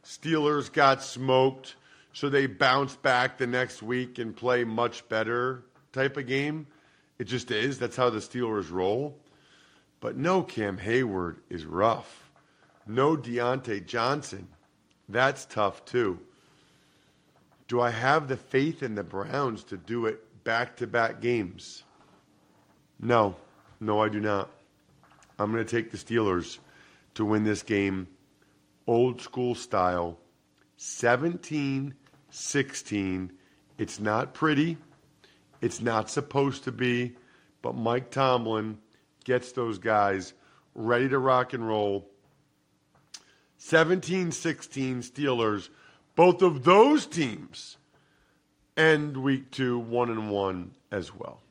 Steelers 0.04 0.71
got 0.71 1.04
smoked, 1.04 1.76
so 2.13 2.30
they 2.30 2.47
bounce 2.47 2.95
back 2.95 3.38
the 3.38 3.45
next 3.45 3.84
week 3.84 4.17
and 4.17 4.34
play 4.34 4.63
much 4.63 5.08
better 5.10 5.65
type 5.91 6.15
of 6.15 6.26
game. 6.26 6.65
It 7.19 7.25
just 7.25 7.51
is. 7.51 7.80
That's 7.80 7.95
how 7.95 8.10
the 8.10 8.19
Steelers 8.19 8.71
roll. 8.71 9.17
But 9.99 10.17
no 10.17 10.43
Cam 10.43 10.77
Heyward 10.77 11.38
is 11.49 11.65
rough. 11.65 12.30
No 12.86 13.17
Diontae 13.17 13.86
Johnson. 13.86 14.47
That's 15.10 15.45
tough 15.45 15.84
too. 15.86 16.19
Do 17.67 17.82
I 17.82 17.89
have 17.89 18.27
the 18.27 18.38
faith 18.38 18.84
in 18.84 18.95
the 18.95 19.03
Browns 19.03 19.63
to 19.65 19.77
do 19.77 20.06
it 20.06 20.43
back 20.43 20.77
to 20.77 20.88
back 20.88 21.19
games? 21.19 21.84
No. 22.99 23.36
No, 23.80 24.01
I 24.01 24.10
do 24.10 24.19
not. 24.19 24.49
I'm 25.38 25.51
going 25.51 25.65
to 25.65 25.69
take 25.69 25.91
the 25.91 25.97
Steelers 25.97 26.60
to 27.15 27.25
win 27.25 27.43
this 27.43 27.63
game 27.63 28.08
old 28.88 29.21
school 29.21 29.53
style 29.53 30.17
17 30.77 31.93
16. 32.30 33.32
It's 33.77 33.99
not 33.99 34.34
pretty. 34.34 34.77
It's 35.62 35.82
not 35.82 36.10
supposed 36.10 36.63
to 36.65 36.72
be, 36.72 37.15
but 37.62 37.76
Mike 37.76 38.12
Tomlin 38.12 38.78
gets 39.24 39.52
those 39.52 39.78
guys 39.78 40.34
ready 40.76 41.10
to 41.10 41.17
rock 41.17 41.54
and 41.54 41.67
roll. 41.67 42.08
17 43.58 44.32
16 44.32 45.02
Steelers. 45.02 45.70
Both 46.15 46.41
of 46.41 46.63
those 46.63 47.06
teams 47.06 47.78
end 48.76 49.17
week 49.17 49.52
two 49.52 49.80
1 49.80 50.10
and 50.10 50.30
1 50.30 50.72
as 50.91 51.13
well. 51.13 51.41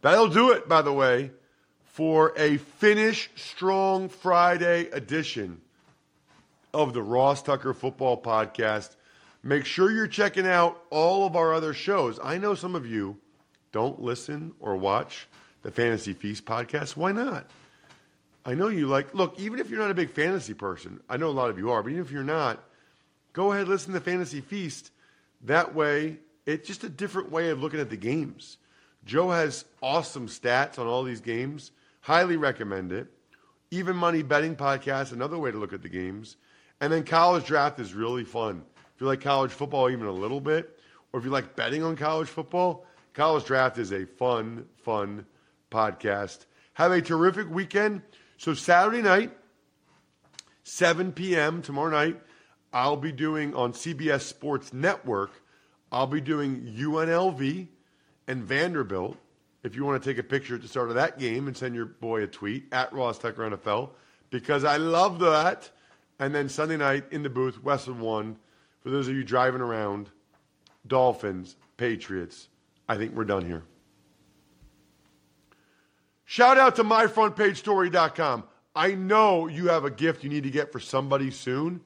That'll 0.00 0.28
do 0.28 0.52
it, 0.52 0.68
by 0.68 0.82
the 0.82 0.92
way, 0.92 1.32
for 1.84 2.32
a 2.36 2.56
Finish 2.58 3.30
Strong 3.36 4.10
Friday 4.10 4.88
edition 4.90 5.60
of 6.72 6.92
the 6.92 7.02
Ross 7.02 7.42
Tucker 7.42 7.72
Football 7.72 8.20
Podcast. 8.20 8.96
Make 9.42 9.64
sure 9.64 9.90
you're 9.90 10.06
checking 10.06 10.46
out 10.46 10.82
all 10.90 11.26
of 11.26 11.36
our 11.36 11.52
other 11.52 11.74
shows. 11.74 12.18
I 12.22 12.38
know 12.38 12.54
some 12.54 12.74
of 12.74 12.86
you 12.86 13.18
don't 13.74 14.00
listen 14.00 14.52
or 14.60 14.76
watch 14.76 15.26
the 15.62 15.70
Fantasy 15.72 16.12
Feast 16.12 16.44
podcast, 16.44 16.96
why 16.96 17.10
not? 17.10 17.50
I 18.44 18.54
know 18.54 18.68
you 18.68 18.86
like, 18.86 19.12
look, 19.16 19.34
even 19.40 19.58
if 19.58 19.68
you're 19.68 19.80
not 19.80 19.90
a 19.90 19.94
big 19.94 20.10
fantasy 20.10 20.54
person, 20.54 21.00
I 21.08 21.16
know 21.16 21.26
a 21.26 21.30
lot 21.30 21.50
of 21.50 21.58
you 21.58 21.72
are, 21.72 21.82
but 21.82 21.88
even 21.88 22.04
if 22.04 22.12
you're 22.12 22.22
not, 22.22 22.62
go 23.32 23.50
ahead, 23.50 23.66
listen 23.66 23.92
to 23.92 24.00
Fantasy 24.00 24.40
Feast. 24.40 24.92
That 25.42 25.74
way, 25.74 26.18
it's 26.46 26.68
just 26.68 26.84
a 26.84 26.88
different 26.88 27.32
way 27.32 27.50
of 27.50 27.60
looking 27.60 27.80
at 27.80 27.90
the 27.90 27.96
games. 27.96 28.58
Joe 29.04 29.30
has 29.30 29.64
awesome 29.82 30.28
stats 30.28 30.78
on 30.78 30.86
all 30.86 31.02
these 31.02 31.20
games. 31.20 31.72
Highly 32.00 32.36
recommend 32.36 32.92
it. 32.92 33.08
Even 33.72 33.96
Money 33.96 34.22
Betting 34.22 34.54
Podcast, 34.54 35.10
another 35.10 35.36
way 35.36 35.50
to 35.50 35.58
look 35.58 35.72
at 35.72 35.82
the 35.82 35.88
games. 35.88 36.36
And 36.80 36.92
then 36.92 37.02
College 37.02 37.46
Draft 37.46 37.80
is 37.80 37.92
really 37.92 38.22
fun. 38.22 38.62
If 38.94 39.00
you 39.00 39.08
like 39.08 39.20
college 39.20 39.50
football 39.50 39.90
even 39.90 40.06
a 40.06 40.12
little 40.12 40.40
bit, 40.40 40.78
or 41.12 41.18
if 41.18 41.24
you 41.24 41.32
like 41.32 41.56
betting 41.56 41.82
on 41.82 41.96
college 41.96 42.28
football, 42.28 42.86
College 43.14 43.44
Draft 43.44 43.78
is 43.78 43.92
a 43.92 44.04
fun, 44.04 44.66
fun 44.76 45.24
podcast. 45.70 46.46
Have 46.74 46.90
a 46.90 47.00
terrific 47.00 47.48
weekend. 47.48 48.02
So, 48.38 48.54
Saturday 48.54 49.02
night, 49.02 49.30
7 50.64 51.12
p.m. 51.12 51.62
tomorrow 51.62 51.90
night, 51.90 52.20
I'll 52.72 52.96
be 52.96 53.12
doing 53.12 53.54
on 53.54 53.72
CBS 53.72 54.22
Sports 54.22 54.72
Network, 54.72 55.30
I'll 55.92 56.08
be 56.08 56.20
doing 56.20 56.74
UNLV 56.76 57.68
and 58.26 58.42
Vanderbilt. 58.42 59.16
If 59.62 59.76
you 59.76 59.84
want 59.84 60.02
to 60.02 60.10
take 60.10 60.18
a 60.18 60.26
picture 60.26 60.56
at 60.56 60.62
the 60.62 60.68
start 60.68 60.88
of 60.88 60.96
that 60.96 61.16
game 61.18 61.46
and 61.46 61.56
send 61.56 61.76
your 61.76 61.86
boy 61.86 62.24
a 62.24 62.26
tweet 62.26 62.66
at 62.72 62.92
Ross 62.92 63.18
Tucker 63.18 63.48
NFL, 63.48 63.90
because 64.30 64.64
I 64.64 64.76
love 64.76 65.20
that. 65.20 65.70
And 66.18 66.34
then 66.34 66.48
Sunday 66.48 66.76
night 66.76 67.04
in 67.12 67.22
the 67.22 67.30
booth, 67.30 67.62
Westwood 67.62 67.98
One, 67.98 68.36
for 68.80 68.90
those 68.90 69.06
of 69.06 69.14
you 69.14 69.22
driving 69.22 69.60
around, 69.60 70.10
Dolphins, 70.86 71.54
Patriots. 71.76 72.48
I 72.88 72.96
think 72.96 73.14
we're 73.14 73.24
done 73.24 73.44
here. 73.44 73.62
Shout 76.24 76.58
out 76.58 76.76
to 76.76 76.84
myfrontpagestory.com. 76.84 78.44
I 78.76 78.94
know 78.94 79.46
you 79.46 79.68
have 79.68 79.84
a 79.84 79.90
gift 79.90 80.24
you 80.24 80.30
need 80.30 80.42
to 80.44 80.50
get 80.50 80.72
for 80.72 80.80
somebody 80.80 81.30
soon. 81.30 81.80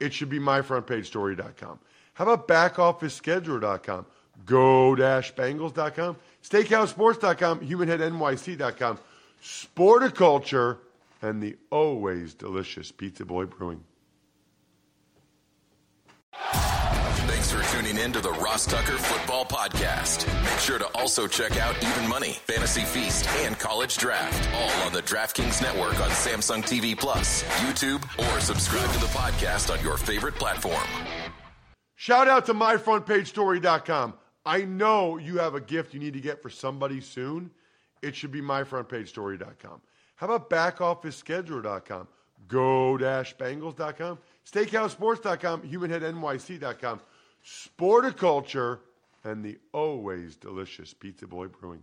It 0.00 0.12
should 0.12 0.28
be 0.28 0.40
myfrontpagestory.com. 0.40 1.78
How 2.14 2.24
about 2.24 2.48
backofficescheduler.com? 2.48 4.06
Go-Bengals.com, 4.44 6.16
SteakhouseSports.com, 6.42 7.60
HumanHeadNYC.com, 7.60 8.98
Sporticulture, 9.42 10.78
and 11.20 11.42
the 11.42 11.56
always 11.70 12.34
delicious 12.34 12.90
Pizza 12.90 13.24
Boy 13.24 13.46
Brewing. 13.46 13.84
Thanks 17.42 17.66
for 17.66 17.76
tuning 17.76 17.98
in 17.98 18.12
to 18.12 18.20
the 18.20 18.30
Ross 18.30 18.66
Tucker 18.66 18.96
Football 18.96 19.44
Podcast. 19.44 20.32
Make 20.44 20.60
sure 20.60 20.78
to 20.78 20.86
also 20.96 21.26
check 21.26 21.56
out 21.56 21.74
Even 21.82 22.08
Money, 22.08 22.34
Fantasy 22.46 22.82
Feast, 22.82 23.26
and 23.38 23.58
College 23.58 23.96
Draft, 23.96 24.48
all 24.54 24.86
on 24.86 24.92
the 24.92 25.02
DraftKings 25.02 25.60
Network 25.60 25.98
on 25.98 26.08
Samsung 26.10 26.62
TV 26.62 26.96
Plus, 26.96 27.42
YouTube, 27.64 28.00
or 28.16 28.40
subscribe 28.40 28.88
to 28.92 29.00
the 29.00 29.06
podcast 29.06 29.76
on 29.76 29.84
your 29.84 29.96
favorite 29.96 30.36
platform. 30.36 30.84
Shout 31.96 32.28
out 32.28 32.46
to 32.46 32.54
myfrontpagestory.com. 32.54 34.14
I 34.46 34.62
know 34.62 35.18
you 35.18 35.38
have 35.38 35.56
a 35.56 35.60
gift 35.60 35.94
you 35.94 35.98
need 35.98 36.14
to 36.14 36.20
get 36.20 36.42
for 36.42 36.48
somebody 36.48 37.00
soon. 37.00 37.50
It 38.02 38.14
should 38.14 38.30
be 38.30 38.40
myfrontpagestory.com. 38.40 39.80
How 40.14 40.26
about 40.26 40.48
backofficescheduler.com? 40.48 42.06
Go-Bengals.com, 42.46 44.18
SteakhouseSports.com, 44.46 45.62
HumanHeadNYC.com, 45.62 47.00
Sporticulture, 47.44 48.80
and 49.24 49.44
the 49.44 49.58
always 49.72 50.36
delicious 50.36 50.94
Pizza 50.94 51.26
Boy 51.26 51.48
Brewing. 51.48 51.82